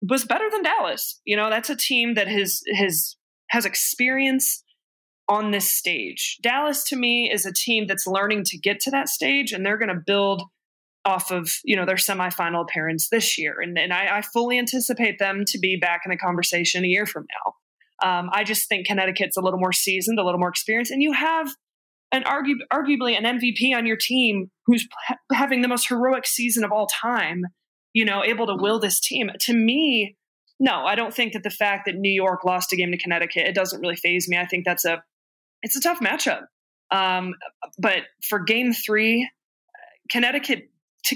was 0.03 0.25
better 0.25 0.49
than 0.51 0.63
Dallas. 0.63 1.21
You 1.25 1.37
know, 1.37 1.51
that's 1.51 1.71
a 1.71 1.77
team 1.77 2.15
that 2.15 2.29
has 2.29 2.63
has 2.77 3.17
has 3.49 3.65
experience 3.65 4.63
on 5.29 5.51
this 5.51 5.69
stage. 5.69 6.39
Dallas 6.43 6.85
to 6.85 6.97
me 6.97 7.31
is 7.33 7.47
a 7.47 7.53
team 7.53 7.87
that's 7.87 8.07
learning 8.07 8.45
to 8.45 8.59
get 8.59 8.81
to 8.81 8.91
that 8.93 9.09
stage, 9.09 9.53
and 9.53 9.65
they're 9.65 9.79
going 9.79 9.89
to 9.89 10.03
build 10.07 10.43
off 11.07 11.31
of 11.31 11.51
you 11.65 11.77
know 11.77 11.87
their 11.87 11.97
semifinal 11.97 12.63
appearance 12.63 13.09
this 13.09 13.39
year, 13.39 13.61
and 13.61 13.79
and 13.79 13.93
I, 13.93 14.19
I 14.19 14.23
fully 14.23 14.59
anticipate 14.59 15.19
them 15.19 15.45
to 15.47 15.59
be 15.59 15.77
back 15.77 16.03
in 16.05 16.11
the 16.11 16.17
conversation 16.17 16.85
a 16.85 16.89
year 16.89 17.07
from 17.07 17.27
now. 17.45 17.55
Um, 18.07 18.29
I 18.33 18.45
just 18.45 18.69
think 18.69 18.87
Connecticut's 18.87 19.37
a 19.37 19.41
little 19.41 19.61
more 19.61 19.73
seasoned, 19.73 20.19
a 20.19 20.25
little 20.25 20.41
more 20.41 20.51
experienced, 20.51 20.91
and 20.91 21.03
you 21.03 21.13
have 21.13 21.49
an 22.13 22.25
argu- 22.25 22.67
arguably 22.73 23.17
an 23.17 23.39
MVP 23.39 23.75
on 23.75 23.87
your 23.87 23.97
team 23.97 24.51
who's 24.67 24.87
ha- 25.07 25.17
having 25.33 25.63
the 25.63 25.69
most 25.69 25.89
heroic 25.89 26.27
season 26.27 26.65
of 26.65 26.73
all 26.73 26.89
time. 26.89 27.45
You 27.95 28.05
know, 28.05 28.23
able 28.23 28.47
to 28.49 28.57
will 28.57 28.79
this 28.79 29.01
team. 29.01 29.31
To 29.41 29.55
me, 29.55 30.17
no, 30.61 30.85
I 30.85 30.97
don't 30.97 31.15
think 31.15 31.33
that 31.33 31.45
the 31.45 31.51
fact 31.51 31.87
that 31.87 31.95
New 31.95 32.13
York 32.13 32.45
lost 32.45 32.73
a 32.73 32.77
game 32.77 32.91
to 32.91 32.99
Connecticut 32.99 33.47
it 33.47 33.55
doesn't 33.55 33.81
really 33.81 33.97
phase 33.97 34.29
me. 34.29 34.37
I 34.37 34.45
think 34.45 34.65
that's 34.65 34.85
a 34.85 35.03
it's 35.63 35.77
a 35.77 35.81
tough 35.81 36.01
matchup. 36.01 36.43
Um, 36.91 37.35
but 37.79 38.01
for 38.29 38.41
Game 38.41 38.73
Three, 38.73 39.31
Connecticut 40.11 40.69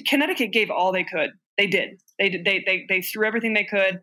Connecticut 0.07 0.53
gave 0.53 0.71
all 0.71 0.93
they 0.93 1.05
could. 1.05 1.31
They 1.59 1.67
did. 1.67 2.01
They 2.19 2.29
did. 2.29 2.45
They 2.45 2.63
they 2.67 2.85
they 2.89 3.03
threw 3.03 3.27
everything 3.27 3.55
they 3.55 3.65
could. 3.65 4.01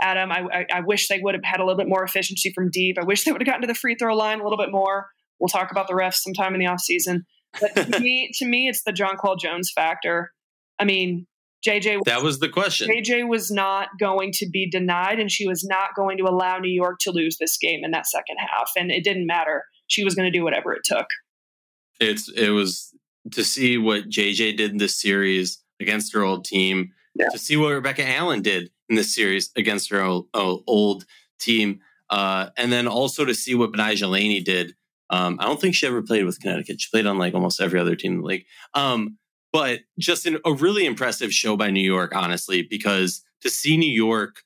Adam. 0.00 0.30
I, 0.30 0.44
I, 0.52 0.66
I 0.74 0.80
wish 0.80 1.08
they 1.08 1.18
would 1.20 1.34
have 1.34 1.44
had 1.44 1.60
a 1.60 1.64
little 1.64 1.78
bit 1.78 1.88
more 1.88 2.04
efficiency 2.04 2.52
from 2.54 2.70
deep. 2.70 2.98
I 3.00 3.04
wish 3.04 3.24
they 3.24 3.32
would 3.32 3.40
have 3.40 3.46
gotten 3.46 3.62
to 3.62 3.66
the 3.66 3.74
free 3.74 3.96
throw 3.96 4.14
line 4.14 4.40
a 4.40 4.42
little 4.42 4.58
bit 4.58 4.70
more. 4.70 5.08
We'll 5.40 5.48
talk 5.48 5.70
about 5.70 5.88
the 5.88 5.94
refs 5.94 6.16
sometime 6.16 6.54
in 6.54 6.60
the 6.60 6.66
offseason. 6.66 7.22
But 7.60 7.74
to 7.74 8.00
me, 8.00 8.30
to 8.38 8.46
me, 8.46 8.68
it's 8.68 8.82
the 8.84 8.92
Jonquel 8.92 9.38
Jones 9.38 9.72
factor. 9.74 10.32
I 10.78 10.84
mean, 10.84 11.26
JJ. 11.66 12.04
That 12.04 12.22
was 12.22 12.38
the 12.38 12.48
question. 12.48 12.88
JJ 12.88 13.28
was 13.28 13.50
not 13.50 13.88
going 13.98 14.32
to 14.34 14.48
be 14.48 14.68
denied, 14.70 15.18
and 15.18 15.30
she 15.30 15.46
was 15.46 15.64
not 15.64 15.94
going 15.96 16.18
to 16.18 16.24
allow 16.24 16.58
New 16.58 16.72
York 16.72 16.98
to 17.00 17.10
lose 17.10 17.38
this 17.38 17.56
game 17.56 17.84
in 17.84 17.90
that 17.92 18.06
second 18.06 18.36
half. 18.38 18.70
And 18.76 18.90
it 18.90 19.04
didn't 19.04 19.26
matter. 19.26 19.64
She 19.88 20.04
was 20.04 20.14
going 20.14 20.30
to 20.30 20.36
do 20.36 20.44
whatever 20.44 20.72
it 20.72 20.82
took. 20.84 21.06
It's 22.00 22.30
it 22.30 22.50
was 22.50 22.94
to 23.32 23.44
see 23.44 23.78
what 23.78 24.08
JJ 24.08 24.56
did 24.56 24.70
in 24.72 24.78
this 24.78 25.00
series 25.00 25.62
against 25.80 26.12
her 26.14 26.22
old 26.22 26.44
team. 26.44 26.92
Yeah. 27.14 27.28
To 27.30 27.38
see 27.38 27.56
what 27.56 27.70
Rebecca 27.70 28.06
Allen 28.08 28.42
did 28.42 28.70
in 28.88 28.96
this 28.96 29.14
series 29.14 29.50
against 29.56 29.90
her 29.90 30.00
old, 30.02 30.28
old 30.34 31.04
team. 31.38 31.80
Uh, 32.10 32.50
and 32.56 32.72
then 32.72 32.88
also 32.88 33.24
to 33.24 33.34
see 33.34 33.54
what 33.54 33.72
Betnijah 33.72 34.08
Laney 34.08 34.40
did. 34.40 34.74
Um, 35.10 35.38
I 35.40 35.46
don't 35.46 35.60
think 35.60 35.74
she 35.74 35.86
ever 35.86 36.02
played 36.02 36.24
with 36.24 36.40
Connecticut. 36.40 36.80
She 36.80 36.90
played 36.90 37.06
on 37.06 37.18
like 37.18 37.34
almost 37.34 37.60
every 37.60 37.80
other 37.80 37.96
team 37.96 38.12
in 38.12 38.18
the 38.20 38.26
league. 38.26 38.46
Um, 38.74 39.18
but 39.52 39.80
just 39.98 40.26
an, 40.26 40.38
a 40.44 40.52
really 40.52 40.84
impressive 40.84 41.32
show 41.32 41.56
by 41.56 41.70
New 41.70 41.80
York, 41.80 42.14
honestly, 42.14 42.62
because 42.62 43.22
to 43.42 43.50
see 43.50 43.76
New 43.76 43.90
York 43.90 44.42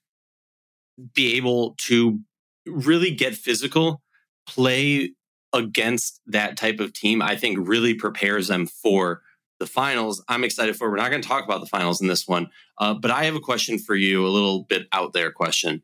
be 1.14 1.36
able 1.36 1.74
to 1.86 2.20
really 2.66 3.10
get 3.10 3.34
physical, 3.34 4.02
play 4.46 5.12
against 5.52 6.20
that 6.26 6.56
type 6.56 6.80
of 6.80 6.92
team, 6.92 7.22
I 7.22 7.36
think 7.36 7.58
really 7.60 7.94
prepares 7.94 8.48
them 8.48 8.66
for 8.66 9.22
the 9.58 9.66
finals. 9.66 10.24
I'm 10.28 10.44
excited 10.44 10.76
for. 10.76 10.90
We're 10.90 10.96
not 10.96 11.10
going 11.10 11.22
to 11.22 11.28
talk 11.28 11.44
about 11.44 11.60
the 11.60 11.66
finals 11.66 12.00
in 12.00 12.08
this 12.08 12.26
one, 12.26 12.48
uh, 12.78 12.94
but 12.94 13.10
I 13.10 13.24
have 13.24 13.36
a 13.36 13.40
question 13.40 13.78
for 13.78 13.94
you, 13.94 14.26
a 14.26 14.28
little 14.28 14.64
bit 14.64 14.88
out 14.92 15.12
there 15.12 15.30
question. 15.30 15.82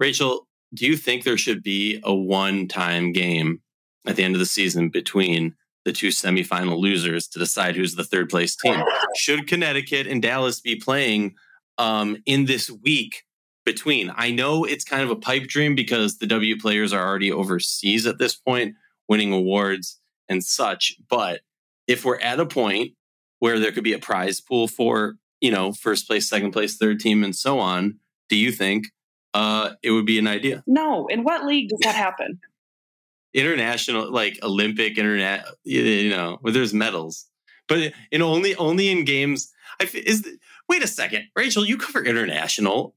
Rachel, 0.00 0.48
do 0.74 0.86
you 0.86 0.96
think 0.96 1.24
there 1.24 1.38
should 1.38 1.62
be 1.62 2.00
a 2.04 2.14
one-time 2.14 3.12
game 3.12 3.60
at 4.06 4.16
the 4.16 4.24
end 4.24 4.34
of 4.34 4.40
the 4.40 4.46
season 4.46 4.88
between 4.88 5.54
the 5.84 5.92
two 5.92 6.08
semifinal 6.08 6.78
losers 6.78 7.28
to 7.28 7.38
decide 7.38 7.76
who's 7.76 7.94
the 7.94 8.04
third 8.04 8.28
place 8.28 8.56
team? 8.56 8.82
Should 9.16 9.46
Connecticut 9.46 10.06
and 10.06 10.20
Dallas 10.20 10.60
be 10.60 10.76
playing 10.76 11.34
um, 11.78 12.18
in 12.26 12.44
this 12.44 12.70
week 12.70 13.24
between? 13.68 14.10
I 14.16 14.30
know 14.30 14.64
it's 14.64 14.82
kind 14.82 15.02
of 15.02 15.10
a 15.10 15.16
pipe 15.16 15.42
dream 15.42 15.74
because 15.74 16.16
the 16.16 16.26
W 16.26 16.58
players 16.58 16.94
are 16.94 17.06
already 17.06 17.30
overseas 17.30 18.06
at 18.06 18.16
this 18.16 18.34
point, 18.34 18.76
winning 19.08 19.30
awards 19.30 20.00
and 20.26 20.42
such, 20.42 20.96
but 21.10 21.40
if 21.86 22.02
we're 22.02 22.18
at 22.20 22.40
a 22.40 22.46
point 22.46 22.92
where 23.40 23.58
there 23.58 23.70
could 23.70 23.84
be 23.84 23.92
a 23.92 23.98
prize 23.98 24.40
pool 24.40 24.68
for, 24.68 25.16
you 25.42 25.50
know, 25.50 25.72
first 25.72 26.06
place, 26.06 26.28
second 26.28 26.52
place, 26.52 26.78
third 26.78 26.98
team, 26.98 27.22
and 27.22 27.36
so 27.36 27.58
on, 27.58 27.98
do 28.30 28.36
you 28.36 28.50
think 28.52 28.86
uh, 29.34 29.72
it 29.82 29.90
would 29.90 30.06
be 30.06 30.18
an 30.18 30.26
idea? 30.26 30.64
No. 30.66 31.06
In 31.08 31.22
what 31.22 31.44
league 31.44 31.68
does 31.68 31.80
that 31.82 31.94
happen? 31.94 32.40
International, 33.34 34.10
like 34.10 34.38
Olympic, 34.42 34.96
internet, 34.96 35.44
you 35.62 36.08
know, 36.08 36.38
where 36.40 36.54
there's 36.54 36.72
medals, 36.72 37.26
but 37.68 37.92
in 38.10 38.22
only 38.22 38.56
only 38.56 38.88
in 38.88 39.04
games. 39.04 39.52
I 39.78 39.88
is 39.92 40.26
wait 40.66 40.82
a 40.82 40.86
second, 40.86 41.24
Rachel, 41.36 41.66
you 41.66 41.76
cover 41.76 42.02
international. 42.02 42.94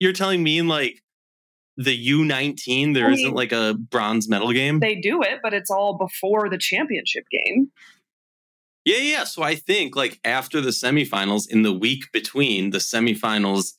You're 0.00 0.12
telling 0.12 0.42
me 0.42 0.58
in 0.58 0.68
like 0.68 1.02
the 1.76 2.08
U19 2.10 2.94
there 2.94 3.06
I 3.06 3.10
mean, 3.10 3.28
not 3.28 3.34
like 3.34 3.52
a 3.52 3.74
bronze 3.74 4.28
medal 4.28 4.52
game? 4.52 4.80
They 4.80 4.96
do 4.96 5.22
it, 5.22 5.40
but 5.42 5.54
it's 5.54 5.70
all 5.70 5.96
before 5.98 6.48
the 6.48 6.58
championship 6.58 7.24
game. 7.30 7.70
Yeah, 8.84 8.98
yeah. 8.98 9.24
So 9.24 9.42
I 9.42 9.54
think 9.54 9.96
like 9.96 10.20
after 10.24 10.60
the 10.60 10.70
semifinals, 10.70 11.48
in 11.48 11.62
the 11.62 11.72
week 11.72 12.12
between 12.12 12.70
the 12.70 12.78
semifinals 12.78 13.72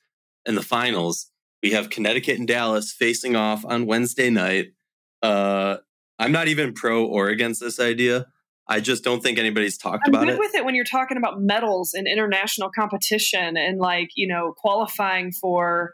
and 0.45 0.57
the 0.57 0.63
finals, 0.63 1.29
we 1.61 1.71
have 1.71 1.89
Connecticut 1.89 2.39
and 2.39 2.47
Dallas 2.47 2.91
facing 2.91 3.35
off 3.35 3.63
on 3.65 3.85
Wednesday 3.85 4.29
night. 4.29 4.73
Uh, 5.21 5.77
I'm 6.19 6.31
not 6.31 6.47
even 6.47 6.73
pro 6.73 7.05
or 7.05 7.27
against 7.29 7.59
this 7.59 7.79
idea. 7.79 8.27
I 8.67 8.79
just 8.79 9.03
don't 9.03 9.21
think 9.21 9.37
anybody's 9.37 9.77
talked 9.77 10.03
I'm 10.07 10.13
about 10.13 10.25
good 10.25 10.35
it. 10.35 10.39
with 10.39 10.55
it 10.55 10.65
when 10.65 10.73
you're 10.73 10.85
talking 10.85 11.17
about 11.17 11.39
medals 11.39 11.93
in 11.93 12.07
international 12.07 12.71
competition 12.71 13.57
and 13.57 13.77
like 13.79 14.09
you 14.15 14.27
know 14.27 14.53
qualifying 14.57 15.31
for 15.31 15.93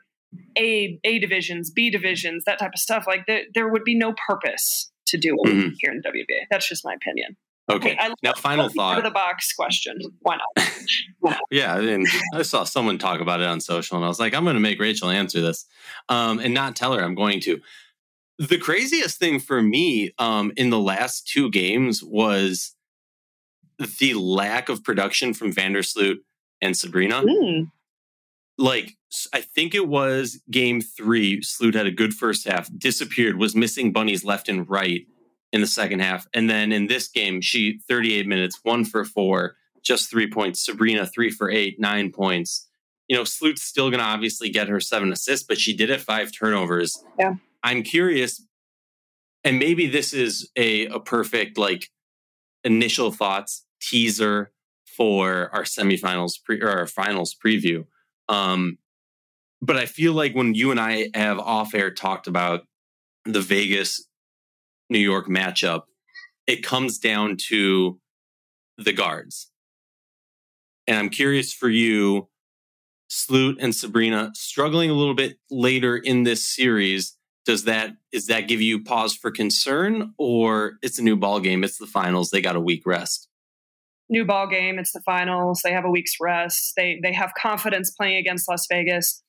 A 0.58 1.00
A 1.04 1.20
divisions, 1.20 1.70
B 1.70 1.89
divisions, 1.89 2.44
that 2.46 2.60
type 2.60 2.72
of 2.74 2.80
stuff. 2.80 3.06
Like 3.08 3.26
there, 3.28 3.44
there 3.54 3.67
would 3.67 3.84
be 3.84 3.96
no 3.96 4.13
purpose 4.13 4.91
to 5.08 5.17
do 5.17 5.36
it 5.44 5.50
mm-hmm. 5.50 5.70
here 5.80 5.91
in 5.91 6.02
the 6.04 6.10
WBA. 6.10 6.46
That's 6.50 6.67
just 6.67 6.86
my 6.86 6.94
opinion. 6.94 7.36
Okay. 7.70 7.96
I 7.98 8.13
now, 8.24 8.34
final 8.34 8.70
thought. 8.70 8.98
For 8.98 9.02
the 9.02 9.12
box 9.12 9.54
question. 9.54 10.00
Why 10.22 10.38
not? 10.38 11.39
yeah, 11.52 11.78
and 11.78 12.06
I 12.34 12.41
saw 12.41 12.63
someone 12.63 12.98
talk 12.98 13.22
about 13.22 13.39
it 13.39 13.48
on 13.48 13.62
social, 13.62 13.98
and 13.98 14.06
I 14.06 14.08
was 14.08 14.20
like, 14.20 14.34
I'm 14.34 14.44
going 14.44 14.56
to 14.56 14.62
make 14.62 14.80
Rachel 14.80 15.10
answer 15.10 15.41
this, 15.41 15.65
um, 16.10 16.39
and 16.39 16.54
not 16.54 16.76
tell 16.76 16.94
her 16.94 17.04
I'm 17.04 17.15
going 17.15 17.39
to. 17.41 17.62
The 18.39 18.58
craziest 18.58 19.20
thing 19.20 19.39
for 19.39 19.62
me 19.62 20.13
um, 20.17 20.52
in 20.58 20.70
the 20.72 20.80
last 20.80 21.28
two 21.28 21.52
games 21.52 22.04
was 22.04 22.76
the 24.00 24.15
lack 24.15 24.70
of 24.70 24.84
production 24.84 25.34
from 25.34 25.54
Vandersloot 25.54 26.17
and 26.62 26.76
Sabrina. 26.76 27.22
Mm. 27.22 27.72
Like, 28.62 28.95
I 29.34 29.41
think 29.41 29.74
it 29.74 29.88
was 29.88 30.39
game 30.50 30.82
three. 30.82 31.41
Sloot 31.41 31.74
had 31.74 31.88
a 31.88 31.91
good 31.91 32.13
first 32.13 32.47
half, 32.47 32.69
disappeared, 32.78 33.38
was 33.38 33.56
missing 33.56 33.91
bunnies 33.91 34.24
left 34.24 34.47
and 34.47 34.69
right 34.69 35.02
in 35.52 35.62
the 35.62 35.67
second 35.67 36.00
half. 36.00 36.28
And 36.34 36.47
then 36.47 36.71
in 36.71 36.86
this 36.86 37.08
game, 37.08 37.41
she 37.41 37.80
38 37.88 38.28
minutes, 38.28 38.60
one 38.62 38.86
for 38.86 39.04
four, 39.04 39.56
just 39.82 40.12
three 40.12 40.30
points. 40.30 40.63
Sabrina, 40.63 41.08
three 41.08 41.32
for 41.32 41.50
eight, 41.50 41.80
nine 41.80 42.12
points. 42.12 42.69
You 43.08 43.17
know, 43.17 43.24
Sloot's 43.24 43.63
still 43.63 43.89
going 43.89 44.00
to 44.00 44.06
obviously 44.06 44.50
get 44.50 44.69
her 44.69 44.80
seven 44.80 45.12
assists, 45.12 45.45
but 45.45 45.60
she 45.60 45.76
did 45.76 45.89
have 45.89 46.04
five 46.04 46.32
turnovers. 46.32 47.04
Yeah. 47.17 47.34
I'm 47.63 47.82
curious, 47.82 48.45
and 49.43 49.58
maybe 49.58 49.88
this 49.88 50.13
is 50.13 50.52
a, 50.56 50.86
a 50.86 51.00
perfect 51.00 51.58
like 51.58 51.89
initial 52.63 53.12
thoughts 53.12 53.65
teaser 53.82 54.52
for 54.86 55.50
our 55.52 55.63
semifinals 55.63 56.34
pre, 56.43 56.62
or 56.62 56.69
our 56.69 56.88
finals 56.88 57.36
preview. 57.36 57.86
Um, 58.32 58.78
but 59.62 59.78
I 59.78 59.86
feel 59.86 60.13
like 60.13 60.34
when 60.34 60.56
you 60.56 60.72
and 60.72 60.80
I 60.80 61.10
have 61.13 61.38
off 61.38 61.76
air 61.76 61.91
talked 61.91 62.26
about 62.26 62.62
the 63.26 63.41
Vegas 63.41 64.08
New 64.89 65.00
York 65.00 65.28
matchup, 65.28 65.82
it 66.48 66.63
comes 66.63 66.98
down 66.98 67.38
to 67.50 68.00
the 68.78 68.94
guards. 68.94 69.52
And 70.88 70.98
I'm 70.98 71.10
curious 71.10 71.54
for 71.54 71.70
you, 71.70 72.30
Sloot 73.10 73.58
and 73.60 73.76
Sabrina 73.76 74.32
struggling 74.34 74.89
a 74.89 74.94
little 74.94 75.13
bit 75.13 75.38
later 75.52 75.98
in 75.98 76.24
this 76.24 76.44
series. 76.44 77.17
Does 77.46 77.65
that 77.65 77.91
is 78.12 78.28
that 78.28 78.48
give 78.48 78.62
you 78.62 78.84
pause 78.84 79.13
for 79.13 79.32
concern, 79.32 80.13
or 80.17 80.78
it's 80.82 81.00
a 81.00 81.04
new 81.04 81.17
ball 81.17 81.39
game? 81.39 81.63
It's 81.63 81.78
the 81.78 81.88
finals. 81.88 82.32
They 82.32 82.41
got 82.41 82.56
a 82.56 82.62
week 82.62 82.86
rest. 82.86 83.28
New 84.12 84.26
ball 84.26 84.45
game. 84.45 84.78
It's 84.78 84.91
the 84.91 85.02
finals. 85.02 85.62
They 85.63 85.71
have 85.71 85.86
a 85.86 85.89
week's 85.89 86.17
rest. 86.21 86.74
They 86.78 87.00
they 87.02 87.13
have 87.13 87.32
confidence 87.41 87.89
playing 87.89 88.17
against 88.17 88.47
Las 88.47 88.67
Vegas. 88.69 89.24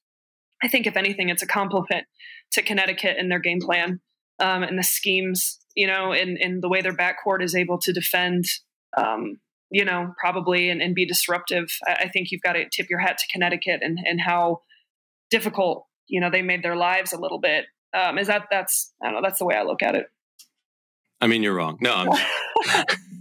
I 0.62 0.68
think 0.68 0.87
if 0.87 0.97
anything, 0.97 1.29
it's 1.31 1.42
a 1.42 1.47
compliment 1.47 2.07
to 2.53 2.62
Connecticut 2.62 3.16
and 3.18 3.31
their 3.31 3.40
game 3.40 3.61
plan 3.61 4.01
um, 4.38 4.62
and 4.62 4.79
the 4.79 4.83
schemes, 4.83 5.59
you 5.75 5.87
know, 5.87 6.12
and, 6.12 6.38
and 6.38 6.62
the 6.62 6.68
way 6.68 6.81
their 6.81 6.95
backcourt 6.95 7.42
is 7.42 7.55
able 7.55 7.79
to 7.79 7.92
defend, 7.92 8.45
um, 8.97 9.40
you 9.71 9.85
know, 9.85 10.14
probably 10.18 10.68
and, 10.68 10.83
and 10.83 10.95
be 10.95 11.07
disruptive. 11.07 11.66
I, 11.87 11.92
I, 11.92 12.09
think 12.09 12.31
you've 12.31 12.42
got 12.42 12.53
to 12.53 12.68
tip 12.68 12.88
your 12.90 12.99
hat 12.99 13.18
to 13.18 13.25
Connecticut 13.33 13.81
and, 13.83 13.99
and 14.05 14.21
how 14.21 14.61
difficult, 15.31 15.87
you 16.09 16.21
know, 16.21 16.31
they 16.31 16.42
made 16.42 16.62
their 16.62 16.77
lives 16.77 17.12
a 17.12 17.21
little 17.21 17.40
bit. 17.40 17.66
Um, 17.95 18.18
is 18.18 18.27
that 18.27 18.47
that's 18.51 18.92
I 19.03 19.07
don't 19.07 19.14
know, 19.14 19.23
that's 19.23 19.38
the 19.38 19.45
way 19.45 19.55
I 19.55 19.62
look 19.62 19.83
at 19.83 19.95
it. 19.95 20.07
I 21.21 21.27
mean, 21.27 21.42
you're 21.42 21.55
wrong. 21.55 21.79
No, 21.81 21.95
I'm 21.95 22.09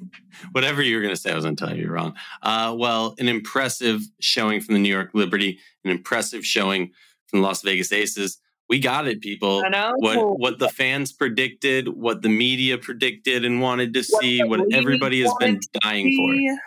whatever 0.52 0.82
you 0.82 0.96
were 0.96 1.02
going 1.02 1.14
to 1.14 1.20
say, 1.20 1.32
I 1.32 1.36
was 1.36 1.46
going 1.46 1.56
to 1.56 1.66
tell 1.66 1.76
you 1.76 1.84
you're 1.84 1.94
wrong. 1.94 2.16
Uh, 2.42 2.76
well, 2.78 3.16
an 3.20 3.28
impressive 3.28 4.02
showing 4.20 4.62
from 4.62 4.74
the 4.74 4.80
New 4.80 4.94
York 4.94 5.12
Liberty, 5.14 5.60
an 5.84 5.92
impressive 5.92 6.46
showing 6.46 6.92
from 7.28 7.42
the 7.42 7.48
Las 7.48 7.62
Vegas 7.62 7.92
Aces. 7.92 8.40
We 8.70 8.80
got 8.80 9.08
it, 9.08 9.22
people. 9.22 9.62
What 9.98 10.40
what 10.40 10.60
the 10.60 10.70
fans 10.70 11.12
predicted, 11.12 11.90
what 11.90 12.22
the 12.22 12.30
media 12.30 12.78
predicted 12.78 13.44
and 13.44 13.60
wanted 13.60 13.94
to 13.96 14.04
see, 14.04 14.42
what, 14.44 14.62
what 14.62 14.74
everybody 14.74 15.22
has 15.22 15.34
been 15.40 15.60
dying 15.82 16.16
for. 16.16 16.58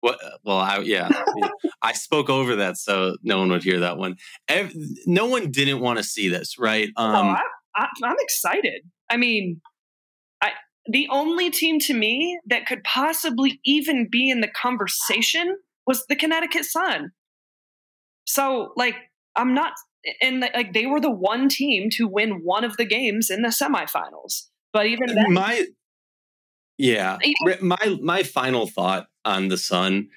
What, 0.00 0.20
well, 0.44 0.58
I, 0.58 0.78
yeah, 0.80 1.08
I 1.82 1.94
spoke 1.94 2.28
over 2.28 2.56
that 2.56 2.76
so 2.76 3.16
no 3.22 3.38
one 3.38 3.48
would 3.48 3.64
hear 3.64 3.80
that 3.80 3.96
one. 3.96 4.16
no 5.06 5.26
one 5.26 5.50
didn't 5.50 5.80
want 5.80 5.98
to 5.98 6.04
see 6.04 6.28
this, 6.28 6.58
right? 6.58 6.90
Um, 6.96 7.14
oh, 7.14 7.30
I, 7.30 7.42
I, 7.74 7.86
I'm 8.04 8.16
excited. 8.20 8.82
I 9.10 9.16
mean, 9.16 9.60
the 10.88 11.08
only 11.10 11.50
team 11.50 11.78
to 11.80 11.94
me 11.94 12.38
that 12.46 12.66
could 12.66 12.84
possibly 12.84 13.60
even 13.64 14.08
be 14.10 14.30
in 14.30 14.40
the 14.40 14.48
conversation 14.48 15.56
was 15.86 16.04
the 16.06 16.16
Connecticut 16.16 16.64
Sun. 16.64 17.12
So, 18.24 18.72
like, 18.76 18.96
I'm 19.36 19.54
not, 19.54 19.72
and 20.20 20.40
like, 20.40 20.72
they 20.72 20.86
were 20.86 21.00
the 21.00 21.10
one 21.10 21.48
team 21.48 21.88
to 21.92 22.06
win 22.06 22.42
one 22.42 22.64
of 22.64 22.76
the 22.76 22.84
games 22.84 23.30
in 23.30 23.42
the 23.42 23.48
semifinals. 23.48 24.46
But 24.72 24.86
even 24.86 25.14
then, 25.14 25.32
my, 25.32 25.66
yeah, 26.78 27.18
even, 27.22 27.66
my 27.66 27.98
my 28.02 28.22
final 28.22 28.66
thought 28.66 29.06
on 29.24 29.48
the 29.48 29.56
Sun. 29.56 30.08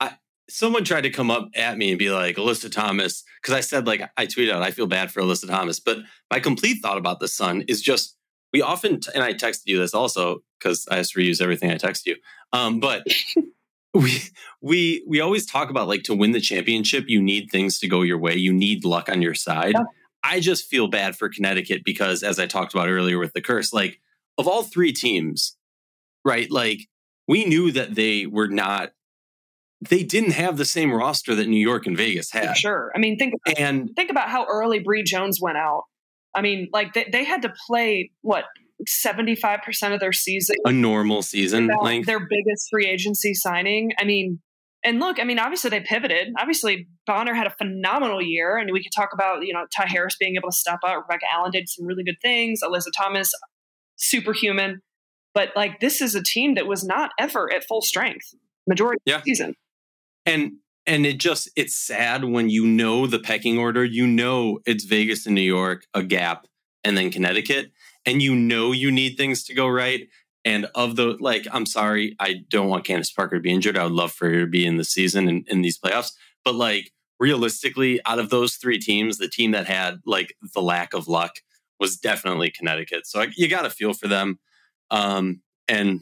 I, 0.00 0.18
someone 0.50 0.84
tried 0.84 1.02
to 1.02 1.10
come 1.10 1.30
up 1.30 1.48
at 1.54 1.78
me 1.78 1.90
and 1.90 1.98
be 1.98 2.10
like, 2.10 2.36
Alyssa 2.36 2.70
Thomas, 2.70 3.24
because 3.40 3.54
I 3.54 3.60
said 3.60 3.86
like 3.86 4.02
I 4.16 4.26
tweeted 4.26 4.52
out 4.52 4.62
I 4.62 4.70
feel 4.70 4.86
bad 4.86 5.10
for 5.10 5.22
Alyssa 5.22 5.48
Thomas, 5.48 5.80
but 5.80 5.98
my 6.30 6.40
complete 6.40 6.82
thought 6.82 6.98
about 6.98 7.20
the 7.20 7.28
Sun 7.28 7.64
is 7.68 7.80
just 7.80 8.16
we 8.52 8.62
often 8.62 9.00
and 9.14 9.22
I 9.22 9.32
texted 9.32 9.62
you 9.66 9.78
this 9.78 9.94
also 9.94 10.42
because 10.58 10.86
I 10.90 10.96
just 10.96 11.16
reuse 11.16 11.40
everything 11.40 11.70
I 11.70 11.76
text 11.76 12.06
you. 12.06 12.16
Um, 12.52 12.80
but 12.80 13.06
we 13.94 14.20
we 14.60 15.04
we 15.06 15.20
always 15.20 15.46
talk 15.46 15.70
about 15.70 15.88
like 15.88 16.02
to 16.04 16.14
win 16.14 16.32
the 16.32 16.40
championship, 16.40 17.04
you 17.08 17.22
need 17.22 17.50
things 17.50 17.78
to 17.80 17.88
go 17.88 18.02
your 18.02 18.18
way. 18.18 18.34
You 18.36 18.52
need 18.52 18.84
luck 18.84 19.08
on 19.08 19.22
your 19.22 19.34
side. 19.34 19.74
Yeah. 19.74 19.84
I 20.24 20.40
just 20.40 20.66
feel 20.66 20.88
bad 20.88 21.16
for 21.16 21.28
Connecticut 21.28 21.82
because 21.84 22.22
as 22.22 22.38
I 22.38 22.46
talked 22.46 22.74
about 22.74 22.88
earlier 22.88 23.18
with 23.18 23.32
the 23.32 23.40
curse, 23.40 23.72
like 23.72 24.00
of 24.38 24.46
all 24.46 24.62
three 24.62 24.92
teams, 24.92 25.56
right? 26.24 26.50
Like 26.50 26.88
we 27.26 27.44
knew 27.44 27.72
that 27.72 27.94
they 27.94 28.26
were 28.26 28.48
not 28.48 28.92
they 29.80 30.04
didn't 30.04 30.32
have 30.32 30.56
the 30.56 30.64
same 30.64 30.92
roster 30.92 31.34
that 31.34 31.48
New 31.48 31.60
York 31.60 31.86
and 31.86 31.96
Vegas 31.96 32.30
had. 32.30 32.56
Sure. 32.56 32.92
I 32.94 32.98
mean, 32.98 33.18
think 33.18 33.34
about, 33.34 33.58
and 33.58 33.90
think 33.96 34.10
about 34.10 34.28
how 34.28 34.46
early 34.48 34.78
Bree 34.78 35.02
Jones 35.02 35.40
went 35.40 35.58
out. 35.58 35.84
I 36.34 36.40
mean, 36.40 36.68
like 36.72 36.94
they, 36.94 37.08
they 37.10 37.24
had 37.24 37.42
to 37.42 37.52
play 37.66 38.10
what 38.22 38.44
75% 38.88 39.94
of 39.94 40.00
their 40.00 40.12
season. 40.12 40.56
A 40.64 40.72
normal 40.72 41.22
season 41.22 41.68
length. 41.80 42.06
Their 42.06 42.20
biggest 42.20 42.68
free 42.70 42.86
agency 42.86 43.34
signing. 43.34 43.92
I 43.98 44.04
mean, 44.04 44.40
and 44.84 44.98
look, 44.98 45.20
I 45.20 45.24
mean, 45.24 45.38
obviously 45.38 45.70
they 45.70 45.80
pivoted. 45.80 46.32
Obviously, 46.38 46.88
Bonner 47.06 47.34
had 47.34 47.46
a 47.46 47.50
phenomenal 47.50 48.20
year, 48.20 48.56
and 48.56 48.70
we 48.72 48.82
could 48.82 48.92
talk 48.94 49.10
about, 49.12 49.46
you 49.46 49.52
know, 49.52 49.64
Ty 49.74 49.86
Harris 49.86 50.16
being 50.18 50.34
able 50.36 50.50
to 50.50 50.56
step 50.56 50.80
up. 50.84 51.04
Rebecca 51.08 51.26
Allen 51.32 51.52
did 51.52 51.68
some 51.68 51.86
really 51.86 52.02
good 52.02 52.20
things. 52.20 52.60
Alyssa 52.62 52.90
Thomas, 52.96 53.32
superhuman. 53.96 54.82
But 55.34 55.50
like, 55.54 55.80
this 55.80 56.00
is 56.00 56.14
a 56.14 56.22
team 56.22 56.56
that 56.56 56.66
was 56.66 56.84
not 56.84 57.10
ever 57.18 57.52
at 57.52 57.64
full 57.64 57.80
strength 57.80 58.34
majority 58.66 59.00
yeah. 59.04 59.16
of 59.16 59.22
the 59.22 59.30
season. 59.30 59.54
And 60.26 60.52
and 60.86 61.06
it 61.06 61.18
just 61.18 61.48
it's 61.56 61.76
sad 61.76 62.24
when 62.24 62.50
you 62.50 62.66
know 62.66 63.06
the 63.06 63.18
pecking 63.18 63.58
order 63.58 63.84
you 63.84 64.06
know 64.06 64.58
it's 64.66 64.84
vegas 64.84 65.26
and 65.26 65.34
new 65.34 65.40
york 65.40 65.86
a 65.94 66.02
gap 66.02 66.46
and 66.84 66.96
then 66.96 67.10
connecticut 67.10 67.70
and 68.04 68.22
you 68.22 68.34
know 68.34 68.72
you 68.72 68.90
need 68.90 69.16
things 69.16 69.44
to 69.44 69.54
go 69.54 69.68
right. 69.68 70.08
And 70.44 70.66
of 70.74 70.96
the 70.96 71.16
like 71.20 71.46
i'm 71.52 71.66
sorry 71.66 72.16
i 72.18 72.42
don't 72.48 72.68
want 72.68 72.84
candace 72.84 73.12
parker 73.12 73.36
to 73.36 73.40
be 73.42 73.52
injured. 73.52 73.78
I 73.78 73.84
would 73.84 73.92
love 73.92 74.12
for 74.12 74.28
her 74.28 74.40
to 74.40 74.46
be 74.46 74.66
in 74.66 74.76
the 74.76 74.84
season 74.84 75.28
and 75.28 75.46
in 75.48 75.62
these 75.62 75.78
playoffs. 75.78 76.12
But 76.44 76.56
like 76.56 76.90
realistically 77.20 78.00
out 78.06 78.18
of 78.18 78.30
those 78.30 78.56
three 78.56 78.78
teams 78.78 79.18
the 79.18 79.28
team 79.28 79.52
that 79.52 79.66
had 79.66 80.00
like 80.04 80.34
the 80.52 80.60
lack 80.60 80.94
of 80.94 81.06
luck 81.06 81.36
was 81.78 81.96
definitely 81.96 82.50
connecticut. 82.50 83.06
So 83.06 83.24
you 83.36 83.46
got 83.48 83.62
to 83.62 83.70
feel 83.70 83.92
for 83.92 84.08
them. 84.08 84.40
Um 84.90 85.42
and 85.68 86.00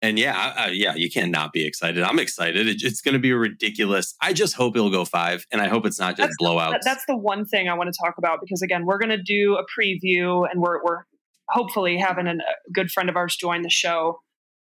and 0.00 0.18
yeah, 0.18 0.54
I, 0.56 0.68
yeah, 0.68 0.94
you 0.94 1.10
can't 1.10 1.30
not 1.30 1.52
be 1.52 1.66
excited. 1.66 2.02
I'm 2.02 2.18
excited. 2.18 2.68
It, 2.68 2.82
it's 2.82 3.00
going 3.00 3.14
to 3.14 3.18
be 3.18 3.32
ridiculous. 3.32 4.14
I 4.20 4.32
just 4.32 4.54
hope 4.54 4.76
it'll 4.76 4.90
go 4.90 5.04
five, 5.04 5.44
and 5.50 5.60
I 5.60 5.68
hope 5.68 5.86
it's 5.86 5.98
not 5.98 6.16
just 6.16 6.32
blowouts. 6.40 6.80
That's 6.84 7.04
the 7.06 7.16
one 7.16 7.44
thing 7.44 7.68
I 7.68 7.74
want 7.74 7.92
to 7.92 7.98
talk 8.04 8.14
about 8.18 8.38
because 8.40 8.62
again, 8.62 8.86
we're 8.86 8.98
going 8.98 9.10
to 9.10 9.22
do 9.22 9.56
a 9.56 9.64
preview, 9.64 10.48
and 10.50 10.60
we're 10.60 10.82
we're 10.84 11.02
hopefully 11.48 11.98
having 11.98 12.26
a 12.26 12.36
good 12.72 12.90
friend 12.90 13.08
of 13.08 13.16
ours 13.16 13.36
join 13.36 13.62
the 13.62 13.70
show 13.70 14.20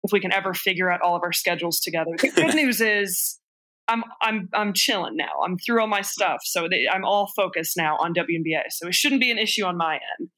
if 0.04 0.12
we 0.12 0.20
can 0.20 0.34
ever 0.34 0.54
figure 0.54 0.91
out 0.91 1.02
all 1.02 1.15
of 1.15 1.24
our 1.24 1.34
schedules 1.34 1.80
together. 1.80 2.12
The 2.20 2.30
good 2.30 2.56
news 2.56 2.82
is. 2.82 3.38
I'm 3.88 4.04
I'm 4.22 4.48
I'm 4.54 4.74
chilling 4.74 5.17
now. 5.17 5.41
I'm 5.44 5.58
through 5.58 5.82
all 5.82 5.88
my 5.88 6.02
stuff, 6.02 6.41
so 6.44 6.70
they, 6.70 6.88
I'm 6.88 7.04
all 7.04 7.28
focused 7.36 7.76
now 7.76 7.98
on 7.98 8.13
WNBA. 8.13 8.62
So 8.70 8.88
it 8.88 8.96
shouldn't 8.96 9.20
be 9.20 9.32
an 9.32 9.38
issue 9.38 9.65
on 9.65 9.76
my 9.76 10.00
end. 10.20 10.30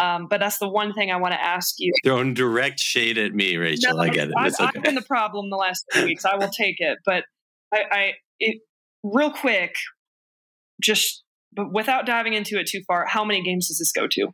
Um, 0.00 0.28
but 0.28 0.38
that's 0.38 0.58
the 0.58 0.68
one 0.68 0.92
thing 0.92 1.10
I 1.10 1.16
want 1.16 1.32
to 1.32 1.42
ask 1.42 1.74
you. 1.78 1.92
Throwing 2.04 2.34
direct 2.34 2.78
shade 2.78 3.18
at 3.18 3.34
me, 3.34 3.56
Rachel. 3.56 3.96
No, 3.96 4.02
I 4.02 4.08
get 4.08 4.28
it. 4.28 4.34
It's 4.38 4.60
I've, 4.60 4.68
okay. 4.68 4.78
I've 4.78 4.84
been 4.84 4.94
the 4.94 5.02
problem 5.02 5.50
the 5.50 5.56
last 5.56 5.84
two 5.92 6.04
weeks. 6.04 6.24
I 6.24 6.36
will 6.36 6.50
take 6.50 6.76
it. 6.78 6.98
But 7.04 7.24
I, 7.74 7.78
I 7.90 8.12
it, 8.38 8.60
real 9.02 9.32
quick, 9.32 9.74
just 10.80 11.24
but 11.52 11.72
without 11.72 12.06
diving 12.06 12.34
into 12.34 12.58
it 12.58 12.68
too 12.68 12.82
far, 12.86 13.06
how 13.06 13.24
many 13.24 13.42
games 13.42 13.68
does 13.68 13.78
this 13.78 13.90
go 13.90 14.06
to? 14.06 14.28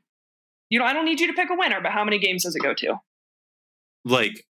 You 0.69 0.79
know, 0.79 0.85
I 0.85 0.93
don't 0.93 1.05
need 1.05 1.21
you 1.21 1.29
to 1.29 1.33
pick 1.33 1.49
a 1.51 1.55
winner, 1.57 1.81
but 1.81 1.93
how 1.93 2.05
many 2.05 2.19
games 2.19 2.45
does 2.45 2.55
it 2.55 2.63
go 2.63 2.75
to? 2.75 2.97
Like, 4.05 4.45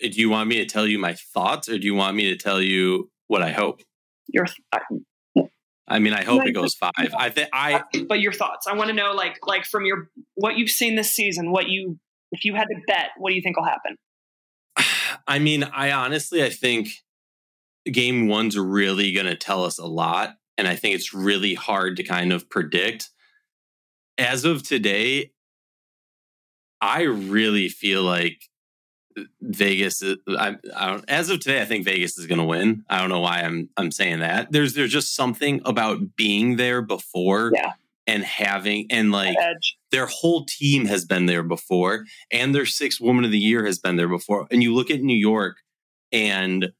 do 0.00 0.08
you 0.10 0.30
want 0.30 0.48
me 0.48 0.56
to 0.56 0.66
tell 0.66 0.86
you 0.86 0.98
my 0.98 1.14
thoughts, 1.34 1.68
or 1.68 1.78
do 1.78 1.86
you 1.86 1.94
want 1.94 2.16
me 2.16 2.30
to 2.30 2.36
tell 2.36 2.62
you 2.62 3.10
what 3.26 3.42
I 3.42 3.50
hope? 3.50 3.80
Your, 4.28 4.46
I 5.88 5.98
mean, 5.98 6.12
I 6.12 6.22
hope 6.22 6.46
it 6.46 6.52
goes 6.52 6.74
five. 6.74 6.92
I 7.16 7.30
think 7.30 7.48
I. 7.52 7.74
Uh, 7.74 7.82
but 8.08 8.20
your 8.20 8.32
thoughts? 8.32 8.66
I 8.66 8.74
want 8.74 8.88
to 8.88 8.94
know, 8.94 9.12
like, 9.12 9.38
like 9.46 9.64
from 9.64 9.84
your 9.86 10.10
what 10.34 10.56
you've 10.58 10.70
seen 10.70 10.96
this 10.96 11.10
season, 11.10 11.50
what 11.50 11.68
you, 11.68 11.98
if 12.30 12.44
you 12.44 12.54
had 12.54 12.64
to 12.64 12.76
bet, 12.86 13.10
what 13.16 13.30
do 13.30 13.36
you 13.36 13.42
think 13.42 13.56
will 13.56 13.64
happen? 13.64 13.96
I 15.26 15.38
mean, 15.38 15.64
I 15.64 15.92
honestly, 15.92 16.44
I 16.44 16.50
think 16.50 16.88
game 17.90 18.28
one's 18.28 18.58
really 18.58 19.12
going 19.12 19.26
to 19.26 19.36
tell 19.36 19.64
us 19.64 19.78
a 19.78 19.86
lot, 19.86 20.34
and 20.58 20.68
I 20.68 20.76
think 20.76 20.94
it's 20.94 21.14
really 21.14 21.54
hard 21.54 21.96
to 21.96 22.02
kind 22.02 22.32
of 22.32 22.50
predict. 22.50 23.10
As 24.18 24.44
of 24.44 24.62
today, 24.62 25.30
I 26.80 27.02
really 27.02 27.68
feel 27.68 28.02
like 28.02 28.42
Vegas. 29.40 30.02
Uh, 30.02 30.16
I, 30.28 30.56
I 30.76 30.90
don't, 30.90 31.04
as 31.08 31.30
of 31.30 31.40
today, 31.40 31.60
I 31.60 31.64
think 31.64 31.84
Vegas 31.84 32.18
is 32.18 32.26
going 32.26 32.38
to 32.38 32.44
win. 32.44 32.84
I 32.88 33.00
don't 33.00 33.08
know 33.08 33.20
why 33.20 33.40
I'm 33.40 33.68
I'm 33.76 33.90
saying 33.90 34.20
that. 34.20 34.52
There's 34.52 34.74
there's 34.74 34.92
just 34.92 35.14
something 35.14 35.60
about 35.64 36.16
being 36.16 36.56
there 36.56 36.82
before, 36.82 37.52
yeah. 37.54 37.72
and 38.06 38.24
having 38.24 38.86
and 38.90 39.12
like 39.12 39.36
their 39.90 40.06
whole 40.06 40.44
team 40.44 40.86
has 40.86 41.04
been 41.04 41.26
there 41.26 41.42
before, 41.42 42.04
and 42.30 42.54
their 42.54 42.66
sixth 42.66 43.00
woman 43.00 43.24
of 43.24 43.30
the 43.30 43.38
year 43.38 43.64
has 43.64 43.78
been 43.78 43.96
there 43.96 44.08
before. 44.08 44.46
And 44.50 44.62
you 44.62 44.74
look 44.74 44.90
at 44.90 45.00
New 45.00 45.16
York, 45.16 45.56
and 46.12 46.72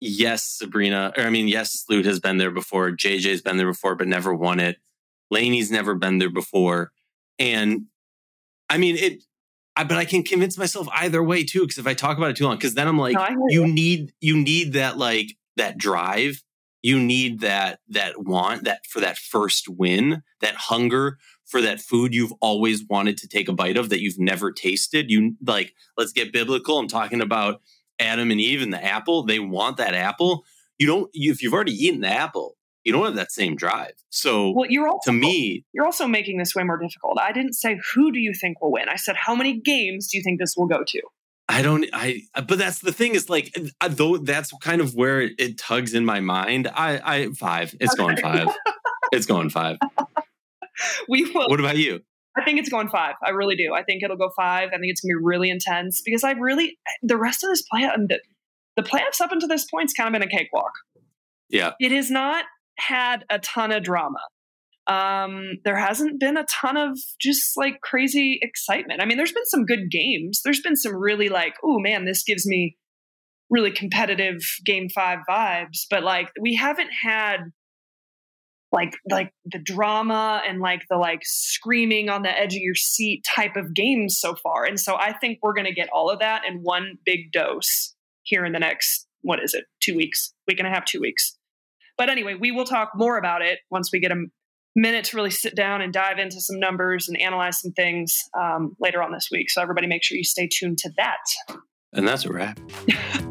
yes, 0.00 0.44
Sabrina, 0.44 1.12
or 1.16 1.24
I 1.24 1.30
mean, 1.30 1.48
yes, 1.48 1.84
Sloot 1.84 2.06
has 2.06 2.20
been 2.20 2.38
there 2.38 2.50
before. 2.50 2.90
JJ's 2.90 3.42
been 3.42 3.56
there 3.56 3.66
before, 3.66 3.94
but 3.94 4.08
never 4.08 4.34
won 4.34 4.60
it. 4.60 4.78
Laney's 5.30 5.70
never 5.70 5.94
been 5.94 6.18
there 6.18 6.30
before, 6.30 6.92
and 7.38 7.86
I 8.68 8.78
mean 8.78 8.96
it 8.96 9.22
I, 9.76 9.84
but 9.84 9.96
I 9.96 10.04
can 10.04 10.22
convince 10.22 10.56
myself 10.56 10.88
either 10.94 11.22
way 11.22 11.44
too. 11.44 11.60
Because 11.60 11.78
if 11.78 11.86
I 11.86 11.94
talk 11.94 12.16
about 12.16 12.30
it 12.30 12.36
too 12.36 12.44
long, 12.44 12.56
because 12.56 12.74
then 12.74 12.88
I'm 12.88 12.98
like, 12.98 13.14
no, 13.14 13.46
you 13.48 13.66
need 13.66 14.12
you 14.20 14.36
need 14.36 14.74
that 14.74 14.96
like 14.96 15.36
that 15.56 15.78
drive. 15.78 16.42
You 16.82 17.00
need 17.00 17.40
that 17.40 17.80
that 17.88 18.22
want 18.22 18.64
that 18.64 18.86
for 18.86 19.00
that 19.00 19.18
first 19.18 19.68
win, 19.68 20.22
that 20.40 20.54
hunger 20.54 21.18
for 21.46 21.60
that 21.60 21.80
food 21.80 22.14
you've 22.14 22.32
always 22.40 22.84
wanted 22.88 23.18
to 23.18 23.28
take 23.28 23.48
a 23.48 23.52
bite 23.52 23.76
of 23.76 23.88
that 23.90 24.00
you've 24.00 24.18
never 24.18 24.52
tasted. 24.52 25.10
You 25.10 25.34
like, 25.46 25.74
let's 25.96 26.12
get 26.12 26.32
biblical. 26.32 26.78
I'm 26.78 26.88
talking 26.88 27.20
about 27.20 27.60
Adam 27.98 28.30
and 28.30 28.40
Eve 28.40 28.62
and 28.62 28.72
the 28.72 28.82
apple. 28.82 29.24
They 29.24 29.38
want 29.38 29.76
that 29.76 29.94
apple. 29.94 30.44
You 30.78 30.86
don't. 30.86 31.10
You, 31.12 31.32
if 31.32 31.42
you've 31.42 31.54
already 31.54 31.72
eaten 31.72 32.00
the 32.00 32.08
apple, 32.08 32.56
you 32.84 32.92
don't 32.92 33.04
have 33.04 33.16
that 33.16 33.32
same 33.32 33.56
drive. 33.56 33.92
So 34.10 34.50
well, 34.50 34.70
you're 34.70 34.88
also, 34.88 35.10
to 35.10 35.16
me, 35.16 35.64
you're 35.72 35.86
also 35.86 36.06
making 36.06 36.38
this 36.38 36.54
way 36.54 36.62
more 36.62 36.78
difficult. 36.78 37.18
I 37.20 37.32
didn't 37.32 37.54
say 37.54 37.78
who 37.94 38.12
do 38.12 38.20
you 38.20 38.32
think 38.34 38.60
will 38.60 38.72
win. 38.72 38.88
I 38.88 38.96
said 38.96 39.16
how 39.16 39.34
many 39.34 39.60
games 39.60 40.08
do 40.10 40.18
you 40.18 40.22
think 40.22 40.38
this 40.38 40.54
will 40.56 40.66
go 40.66 40.84
to? 40.86 41.02
I 41.48 41.62
don't. 41.62 41.86
I. 41.92 42.22
But 42.34 42.58
that's 42.58 42.80
the 42.80 42.92
thing 42.92 43.14
is 43.14 43.28
like 43.28 43.56
though 43.88 44.18
that's 44.18 44.52
kind 44.60 44.80
of 44.80 44.94
where 44.94 45.20
it, 45.20 45.32
it 45.38 45.58
tugs 45.58 45.94
in 45.94 46.04
my 46.04 46.20
mind. 46.20 46.68
I. 46.68 47.00
I 47.04 47.28
five. 47.32 47.74
It's 47.80 47.94
okay. 47.94 48.02
going 48.02 48.16
five. 48.16 48.48
it's 49.12 49.26
going 49.26 49.50
five. 49.50 49.78
we 51.08 51.30
will. 51.30 51.48
What 51.48 51.60
about 51.60 51.76
you? 51.76 52.00
I 52.36 52.44
think 52.44 52.58
it's 52.58 52.68
going 52.68 52.88
five. 52.88 53.14
I 53.22 53.30
really 53.30 53.56
do. 53.56 53.74
I 53.74 53.84
think 53.84 54.02
it'll 54.02 54.16
go 54.16 54.30
five. 54.34 54.68
I 54.68 54.78
think 54.78 54.90
it's 54.90 55.00
gonna 55.00 55.18
be 55.18 55.22
really 55.22 55.50
intense 55.50 56.02
because 56.04 56.24
I 56.24 56.32
really 56.32 56.78
the 57.02 57.16
rest 57.16 57.44
of 57.44 57.50
this 57.50 57.62
play 57.62 57.84
um, 57.84 58.08
the, 58.08 58.20
the 58.76 58.82
playoffs 58.82 59.20
up 59.20 59.30
until 59.30 59.48
this 59.48 59.66
point's 59.70 59.92
kind 59.92 60.08
of 60.08 60.20
been 60.20 60.28
a 60.28 60.30
cakewalk. 60.30 60.72
Yeah. 61.48 61.72
It 61.80 61.92
is 61.92 62.10
not 62.10 62.44
had 62.78 63.24
a 63.30 63.38
ton 63.38 63.72
of 63.72 63.82
drama. 63.82 64.20
Um, 64.86 65.58
there 65.64 65.78
hasn't 65.78 66.20
been 66.20 66.36
a 66.36 66.44
ton 66.44 66.76
of 66.76 66.98
just 67.18 67.56
like 67.56 67.80
crazy 67.80 68.38
excitement. 68.42 69.00
I 69.00 69.06
mean, 69.06 69.16
there's 69.16 69.32
been 69.32 69.46
some 69.46 69.64
good 69.64 69.90
games. 69.90 70.42
There's 70.44 70.60
been 70.60 70.76
some 70.76 70.94
really 70.94 71.28
like, 71.28 71.54
oh 71.64 71.78
man, 71.78 72.04
this 72.04 72.22
gives 72.22 72.46
me 72.46 72.76
really 73.48 73.70
competitive 73.70 74.40
game 74.64 74.88
five 74.88 75.20
vibes. 75.28 75.86
But 75.88 76.02
like, 76.02 76.28
we 76.40 76.54
haven't 76.54 76.90
had 77.02 77.38
like 78.72 78.94
like 79.08 79.32
the 79.46 79.60
drama 79.60 80.42
and 80.46 80.60
like 80.60 80.82
the 80.90 80.96
like 80.96 81.20
screaming 81.22 82.08
on 82.08 82.22
the 82.22 82.38
edge 82.38 82.54
of 82.54 82.60
your 82.60 82.74
seat 82.74 83.24
type 83.24 83.56
of 83.56 83.72
games 83.72 84.18
so 84.18 84.34
far. 84.34 84.64
And 84.64 84.78
so 84.78 84.96
I 84.96 85.12
think 85.12 85.38
we're 85.42 85.54
going 85.54 85.66
to 85.66 85.72
get 85.72 85.88
all 85.92 86.10
of 86.10 86.18
that 86.18 86.42
in 86.44 86.58
one 86.58 86.98
big 87.06 87.30
dose 87.32 87.94
here 88.24 88.44
in 88.44 88.52
the 88.52 88.58
next 88.58 89.06
what 89.22 89.42
is 89.42 89.54
it? 89.54 89.64
2 89.80 89.96
weeks. 89.96 90.34
Week 90.46 90.58
and 90.58 90.68
a 90.68 90.70
half, 90.70 90.84
2 90.84 91.00
weeks. 91.00 91.38
But 91.96 92.08
anyway, 92.10 92.34
we 92.34 92.50
will 92.50 92.64
talk 92.64 92.90
more 92.94 93.18
about 93.18 93.42
it 93.42 93.58
once 93.70 93.90
we 93.92 94.00
get 94.00 94.12
a 94.12 94.24
minute 94.76 95.04
to 95.06 95.16
really 95.16 95.30
sit 95.30 95.54
down 95.54 95.80
and 95.80 95.92
dive 95.92 96.18
into 96.18 96.40
some 96.40 96.58
numbers 96.58 97.08
and 97.08 97.20
analyze 97.20 97.60
some 97.60 97.72
things 97.72 98.18
um, 98.38 98.76
later 98.80 99.02
on 99.02 99.12
this 99.12 99.28
week. 99.30 99.50
So 99.50 99.62
everybody 99.62 99.86
make 99.86 100.02
sure 100.02 100.16
you 100.16 100.24
stay 100.24 100.48
tuned 100.52 100.78
to 100.78 100.90
that. 100.96 101.56
And 101.92 102.06
that's 102.08 102.24
a 102.24 102.32
wrap. 102.32 102.58